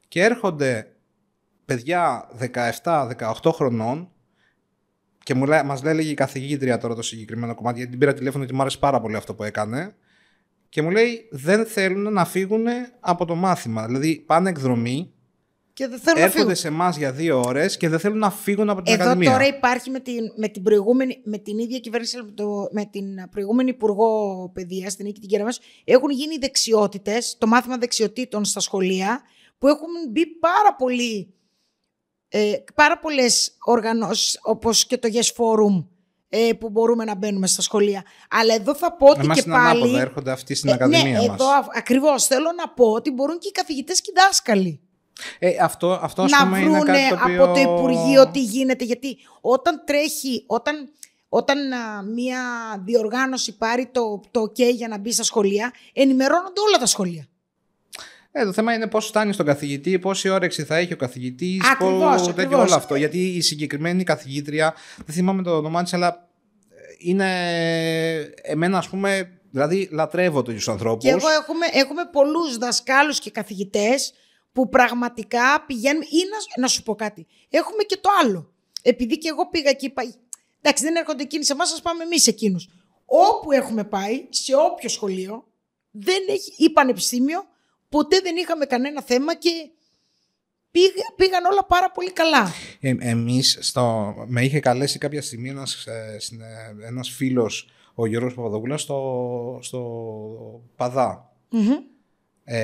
[0.08, 0.91] Και έρχονται
[1.74, 2.30] παιδιά
[2.84, 4.12] 17-18 χρονών
[5.24, 8.46] και μου λέει, μας λέει η καθηγήτρια τώρα το συγκεκριμένο κομμάτι, γιατί την πήρα τηλέφωνο
[8.46, 9.96] και μου άρεσε πάρα πολύ αυτό που έκανε.
[10.70, 12.66] Και μου λέει δεν θέλουν να φύγουν
[13.00, 13.86] από το μάθημα.
[13.86, 15.14] Δηλαδή πάνε εκδρομή,
[15.74, 16.36] Και δεν θέλω να φύγω.
[16.38, 19.32] έρχονται σε εμάς για δύο ώρες και δεν θέλουν να φύγουν από την Εδώ Ακαδημία.
[19.32, 23.30] τώρα υπάρχει με την, με την, προηγούμενη, με την ίδια κυβέρνηση, με, το, με την
[23.32, 29.22] προηγούμενη Υπουργό Παιδεία, την Νίκη την Κεραμέσου, έχουν γίνει δεξιότητες, το μάθημα δεξιοτήτων στα σχολεία,
[29.58, 31.34] που έχουν μπει πάρα πολλοί,
[32.34, 35.86] ε, πάρα πολλές οργανώσεις, όπως και το Yes Forum,
[36.30, 38.04] ε, που μπορούμε να μπαίνουμε στα σχολεία.
[38.30, 39.82] Αλλά εδώ θα πω ότι Εμάς και είναι πάλι...
[39.82, 41.26] ανάποδα, έρχονται αυτοί στην Ε, Ακαδημία ναι, μας.
[41.26, 44.80] εδώ α- ακριβώς θέλω να πω ότι μπορούν και οι καθηγητές και οι δάσκαλοι
[45.40, 47.44] Ε, αυτό, αυτό ας να πούμε είναι βρούνε κάτι το οποίο...
[47.44, 48.84] από το Υπουργείο τι γίνεται.
[48.84, 50.90] Γιατί όταν τρέχει, όταν,
[51.30, 52.42] όταν α, μία
[52.86, 57.26] διοργάνωση πάρει το, το OK για να μπει στα σχολεία, ενημερώνονται όλα τα σχολεία.
[58.32, 62.26] Ε, το θέμα είναι πώς φτάνει στον καθηγητή, πόση όρεξη θα έχει ο καθηγητής, Ακριβώς,
[62.26, 62.66] τέτοιο ακριβώς.
[62.66, 62.96] όλο αυτό.
[62.96, 64.76] Γιατί η συγκεκριμένη καθηγήτρια,
[65.06, 66.30] δεν θυμάμαι το όνομά της, αλλά
[66.98, 67.30] είναι
[68.42, 71.04] εμένα, ας πούμε, δηλαδή λατρεύω του ανθρώπους.
[71.04, 74.14] Και εγώ έχουμε, έχουμε πολλούς δασκάλους και καθηγητές
[74.52, 76.02] που πραγματικά πηγαίνουν...
[76.02, 77.28] Ή να, να σου πω κάτι.
[77.50, 78.54] Έχουμε και το άλλο.
[78.82, 80.04] Επειδή και εγώ πήγα και είπα...
[80.62, 82.68] Εντάξει, δεν έρχονται εκείνοι σε εμάς, ας πάμε εμείς εκείνους.
[83.06, 85.48] Όπου έχουμε πάει, σε όποιο σχολείο,
[85.92, 87.46] δεν έχει, ή πανεπιστήμιο,
[87.92, 89.50] ποτέ δεν είχαμε κανένα θέμα και
[90.72, 92.52] πήγα, πήγαν όλα πάρα πολύ καλά.
[92.80, 98.06] Ε, εμείς, στο, με είχε καλέσει κάποια στιγμή ένας, ε, συν- ε, ένας φίλος, ο
[98.06, 99.82] Γιώργος Παπαδόπουλος, στο, στο
[100.76, 101.32] Παδά.
[101.50, 101.72] Μμμ.
[102.44, 102.60] Ε,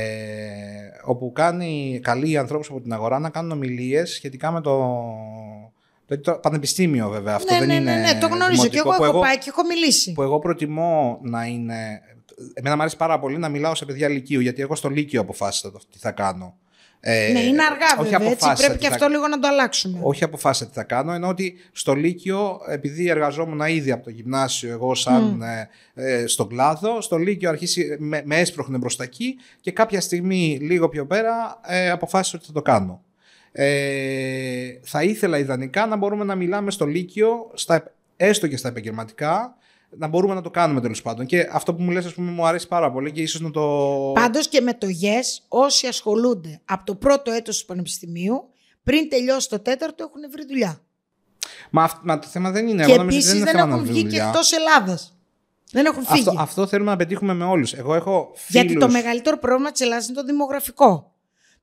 [1.05, 4.95] όπου κάνει καλοί ανθρώπους από την αγορά να κάνουν ομιλίες σχετικά με το,
[6.21, 9.19] το, πανεπιστήμιο βέβαια αυτό ναι, δεν ναι, είναι ναι, ναι, το γνωρίζω και εγώ έχω
[9.19, 10.13] πάει και έχω μιλήσει.
[10.13, 12.01] Που εγώ προτιμώ να είναι...
[12.53, 15.71] Εμένα μου αρέσει πάρα πολύ να μιλάω σε παιδιά λυκείου γιατί εγώ στο λύκειο αποφάσισα
[15.71, 16.57] το τι θα κάνω.
[16.99, 19.99] Ε, ναι, είναι αργά βέβαια, έτσι, πρέπει και αυτό λίγο να το αλλάξουμε.
[20.01, 24.71] Όχι αποφάσισα τι θα κάνω, ενώ ότι στο Λύκειο, επειδή εργαζόμουν ήδη από το γυμνάσιο
[24.71, 25.41] εγώ σαν
[25.93, 30.89] ε, στον κλάδο, στο Λύκειο αρχίσει, με, με έσπροχνε μπροστά εκεί και κάποια στιγμή λίγο
[30.89, 33.01] πιο πέρα ε, αποφάσισα ότι θα το κάνω.
[33.51, 39.55] Ε, θα ήθελα ιδανικά να μπορούμε να μιλάμε στο Λύκειο, στα, έστω και στα επαγγελματικά,
[39.97, 41.25] να μπορούμε να το κάνουμε τέλος πάντων.
[41.25, 43.61] Και αυτό που μου λες, ας πούμε, μου αρέσει πάρα πολύ και ίσως να το.
[44.13, 48.49] Πάντως και με το YES, όσοι ασχολούνται από το πρώτο έτος του Πανεπιστημίου,
[48.83, 50.81] πριν τελειώσει το τέταρτο, έχουν βρει δουλειά.
[51.69, 52.85] Μα, μα το θέμα δεν είναι.
[52.85, 55.17] Και επίσης δεν, δεν έχουν βγει και εκτός Ελλάδας.
[55.71, 56.27] Δεν έχουν φύγει.
[56.27, 57.73] Αυτό, αυτό θέλουμε να πετύχουμε με όλους.
[57.73, 58.65] Εγώ έχω φίλους...
[58.65, 61.15] Γιατί το μεγαλύτερο πρόβλημα της Ελλάδας είναι το δημογραφικό.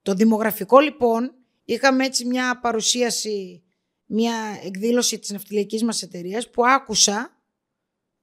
[0.02, 1.32] Το δημογραφικό, λοιπόν,
[1.64, 3.62] είχαμε έτσι μια παρουσίαση,
[4.06, 7.33] μια εκδήλωση της ναυτιλιακής μας εταιρείας που άκουσα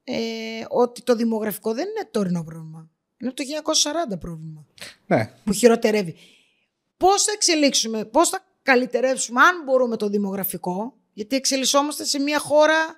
[0.04, 2.90] ε, ότι το δημογραφικό δεν είναι τωρινό πρόβλημα.
[3.18, 3.44] Είναι το
[4.14, 4.66] 1940 πρόβλημα.
[5.08, 5.34] Ναι.
[5.44, 6.16] Που χειροτερεύει.
[6.98, 12.96] Πώς θα εξελίξουμε, πώς θα καλυτερεύσουμε αν μπορούμε το δημογραφικό, γιατί εξελισσόμαστε σε μια χώρα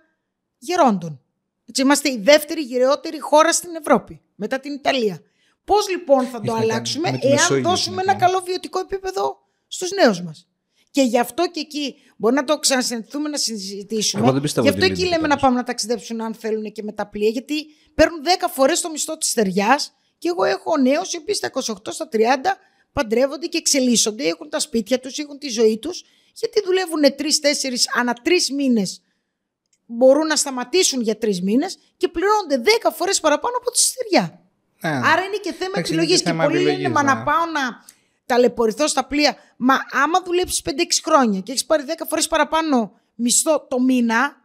[0.58, 1.22] γερόντων.
[1.66, 5.22] Έτσι, είμαστε η δεύτερη γυρεότερη χώρα στην Ευρώπη, μετά την Ιταλία.
[5.66, 9.38] Πώς λοιπόν θα το αλλάξουμε εάν δώσουμε ένα καλό βιωτικό επίπεδο
[9.68, 10.48] στους νέους μας;
[10.94, 14.24] Και γι' αυτό και εκεί μπορεί να το ξανασυνηθούμε να συζητήσουμε.
[14.24, 17.08] Εγώ δεν γι' αυτό εκεί λέμε να πάμε να ταξιδέψουν αν θέλουν και με τα
[17.08, 17.30] πλοία.
[17.30, 19.94] Γιατί παίρνουν 10 φορές το μισθό της στεριάς.
[20.18, 22.18] Και εγώ έχω νέους οι οποίοι στα 28, στα 30
[22.94, 26.04] παντρεύονται και εξελίσσονται, έχουν τα σπίτια τους, έχουν τη ζωή τους.
[26.34, 29.02] Γιατί δουλεύουν 3-4 ανά 3 μήνες.
[29.86, 34.42] Μπορούν να σταματήσουν για 3 μήνες και πληρώνονται 10 φορές παραπάνω από τη στεριά.
[34.82, 36.22] Ε, Άρα είναι και θέμα επιλογής.
[36.22, 37.24] Και πολλοί λένε, Μα να ναι.
[37.24, 37.86] πάω να
[38.26, 39.36] ταλαιπωρηθώ στα πλοία.
[39.58, 40.70] Μα άμα δουλέψεις 5-6
[41.04, 44.42] χρόνια και έχεις πάρει 10 φορές παραπάνω μισθό το μήνα,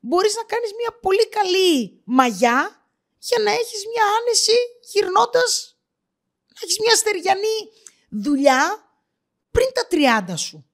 [0.00, 2.86] μπορείς να κάνεις μια πολύ καλή μαγιά
[3.18, 4.56] για να έχεις μια άνεση
[4.92, 5.76] γυρνώντας.
[6.48, 7.56] Να έχεις μια στεριανή
[8.08, 8.90] δουλειά
[9.50, 9.86] πριν τα
[10.32, 10.66] 30 σου.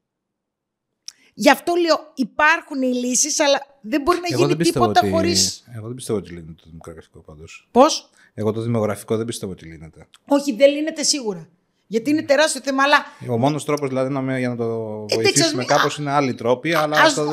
[1.34, 5.10] Γι' αυτό λέω υπάρχουν οι λύσεις, αλλά δεν μπορεί να γίνει τίποτα ότι...
[5.10, 5.34] χωρί.
[5.74, 7.68] Εγώ δεν πιστεύω ότι λύνεται το δημογραφικό πάντως.
[7.70, 10.08] Πώς; Εγώ το δημογραφικό δεν πιστεύω ότι λύνεται.
[10.26, 11.48] Όχι, δεν λύνεται σίγουρα.
[11.91, 13.05] Γιατί είναι τεράστιο θέμα, αλλά.
[13.30, 17.12] Ο μόνος τρόπος δηλαδή για να το ε, βοηθήσουμε κάπως είναι άλλοι τρόποι, αλλά α
[17.14, 17.30] το,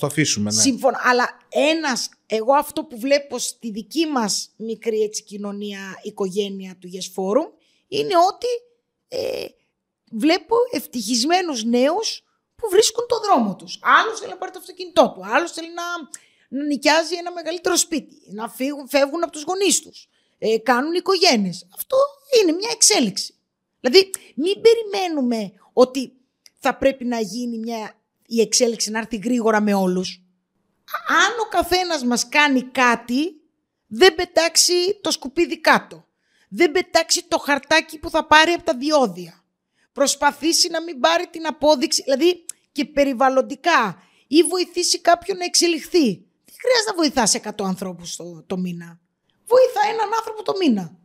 [0.00, 0.50] το αφήσουμε.
[0.52, 0.60] Ναι.
[0.60, 1.00] Σύμφωνα.
[1.04, 7.22] Αλλά ένα, εγώ αυτό που βλέπω στη δική μας μικρή έτσι, κοινωνία, οικογένεια του Yes
[7.22, 7.48] Forum,
[7.88, 8.46] είναι ότι
[9.08, 9.46] ε,
[10.10, 12.22] βλέπω ευτυχισμένους νέους
[12.56, 13.78] που βρίσκουν το δρόμο τους.
[13.82, 15.82] Άλλος θέλει να πάρει το αυτοκίνητό του, άλλος θέλει να,
[16.58, 20.08] να νοικιάζει ένα μεγαλύτερο σπίτι, να φύγουν, φεύγουν από τους γονείς τους.
[20.38, 21.66] Ε, κάνουν οικογένειες.
[21.74, 21.96] Αυτό
[22.40, 23.34] είναι μια εξέλιξη.
[23.82, 26.12] Δηλαδή, μην περιμένουμε ότι
[26.58, 30.22] θα πρέπει να γίνει μια, η εξέλιξη να έρθει γρήγορα με όλους.
[31.08, 33.40] Αν ο καθένας μας κάνει κάτι,
[33.86, 36.06] δεν πετάξει το σκουπίδι κάτω.
[36.48, 39.44] Δεν πετάξει το χαρτάκι που θα πάρει από τα διόδια.
[39.92, 46.06] Προσπαθήσει να μην πάρει την απόδειξη, δηλαδή και περιβαλλοντικά ή βοηθήσει κάποιον να εξελιχθεί.
[46.44, 49.00] Δεν χρειάζεται να βοηθάς 100 ανθρώπους το, το μήνα.
[49.46, 50.96] Βοηθά έναν άνθρωπο το μήνα.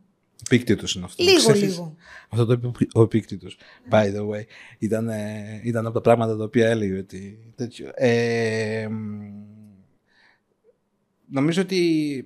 [0.44, 1.22] Επίκτητος είναι αυτό.
[1.22, 1.96] Λίγο, λίγο.
[2.28, 3.58] Αυτό το είπε ο επίκτητος.
[3.90, 4.42] By the way.
[4.78, 5.10] Ήταν,
[5.62, 7.38] ήταν από τα πράγματα τα οποία έλεγε ότι.
[7.56, 7.90] Τέτοιο.
[7.94, 8.88] Ε,
[11.30, 12.24] νομίζω ότι.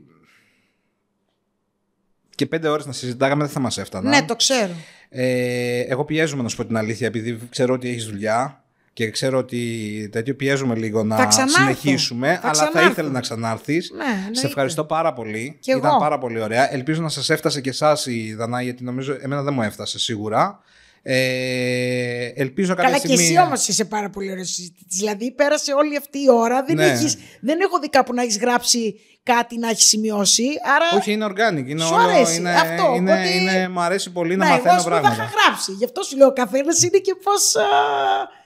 [2.34, 4.08] Και πέντε ώρες να συζητάγαμε δεν θα μας έφτανα.
[4.08, 4.72] Ναι, το ξέρω.
[5.08, 8.61] Ε, εγώ πιέζομαι να σου πω την αλήθεια, επειδή ξέρω ότι έχεις δουλειά
[8.92, 13.92] και ξέρω ότι τέτοιο πιέζουμε λίγο να συνεχίσουμε, θα αλλά θα ήθελα να ξανάρθεις.
[13.96, 15.58] Ναι, σε ευχαριστώ πάρα πολύ.
[15.64, 16.72] Ήταν πάρα πολύ ωραία.
[16.74, 20.60] Ελπίζω να σας έφτασε και εσάς η Δανάη, γιατί νομίζω εμένα δεν μου έφτασε σίγουρα.
[21.04, 23.16] Ε, ελπίζω κάποια Καλά στιγμή...
[23.16, 24.96] και εσύ όμως είσαι πάρα πολύ ωραίος συζητητή.
[24.96, 26.62] Δηλαδή πέρασε όλη αυτή η ώρα.
[26.62, 26.84] Δεν, ναι.
[26.84, 30.44] έχεις, δεν έχω δει κάπου να έχεις γράψει κάτι να έχεις σημειώσει.
[30.76, 30.98] Άρα...
[30.98, 31.66] Όχι, είναι organic.
[31.66, 32.36] Είναι σου όλο, αρέσει.
[32.36, 33.28] Είναι, αυτό, είναι, οπότε...
[33.28, 35.08] είναι, μου αρέσει πολύ να ναι, μαθαίνω εγώ πράγματα.
[35.08, 35.72] Εγώ θα είχα γράψει.
[35.72, 37.54] Γι' αυτό σου λέω ο καθένας είναι και πώς.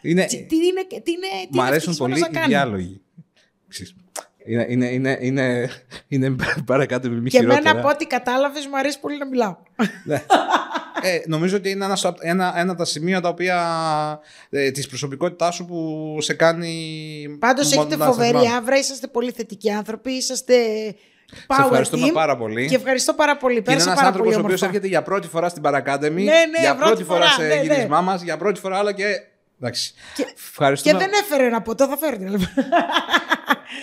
[0.01, 0.25] Είναι...
[0.25, 3.01] Τι, τι είναι, τι είναι, τι μου αρέσουν πολύ οι διάλογοι.
[4.47, 5.71] Είναι, είναι, είναι, είναι,
[6.09, 9.57] είναι παρακάτω με Και εμένα από ό,τι κατάλαβες, μου αρέσει πολύ να μιλάω.
[11.07, 11.15] Ναι.
[11.15, 13.59] ε, νομίζω ότι είναι ένας, ένα, ένα από τα σημεία τα οποία
[14.51, 17.27] ε, της προσωπικότητάς σου που σε κάνει.
[17.39, 20.55] Πάντως έχετε φοβερή άβρα, είσαστε πολύ θετικοί άνθρωποι, είσαστε.
[21.33, 22.69] Power σε ευχαριστούμε team πάρα πολύ.
[22.69, 23.63] Και ευχαριστώ πάρα πολύ.
[23.63, 26.75] Και είναι ένας άνθρωπος ο οποίος έρχεται για πρώτη φορά στην Παρακάντεμη, ναι, ναι, για
[26.75, 28.07] πρώτη φορά, φορά σε ναι, γυρισμά ναι.
[28.07, 29.05] μας, για πρώτη φορά άλλο και.
[29.61, 29.95] Εντάξει.
[30.15, 30.99] Και, Ευχαριστούμε.
[30.99, 32.25] και δεν έφερε ένα ποτό, θα φέρει.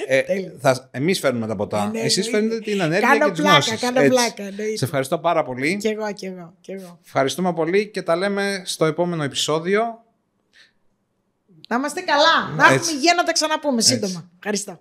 [0.07, 0.23] ε,
[0.59, 1.83] θα, εμείς φέρνουμε τα ποτά.
[1.83, 3.79] Ε, ναι, Εσείς φέρνετε την ενέργεια κάνω και τις πλάκα, γνώσεις.
[3.79, 4.43] Κάνω πλάκα,
[4.75, 5.77] Σε ευχαριστώ πάρα πολύ.
[5.77, 6.99] Κι εγώ, κι εγώ, κι εγώ.
[7.05, 10.03] Ευχαριστούμε πολύ και τα λέμε στο επόμενο επεισόδιο.
[11.67, 12.55] Να είμαστε καλά.
[12.55, 14.29] Να έχουμε υγεία να τα ξαναπούμε σύντομα.
[14.35, 14.79] Ευχαριστώ.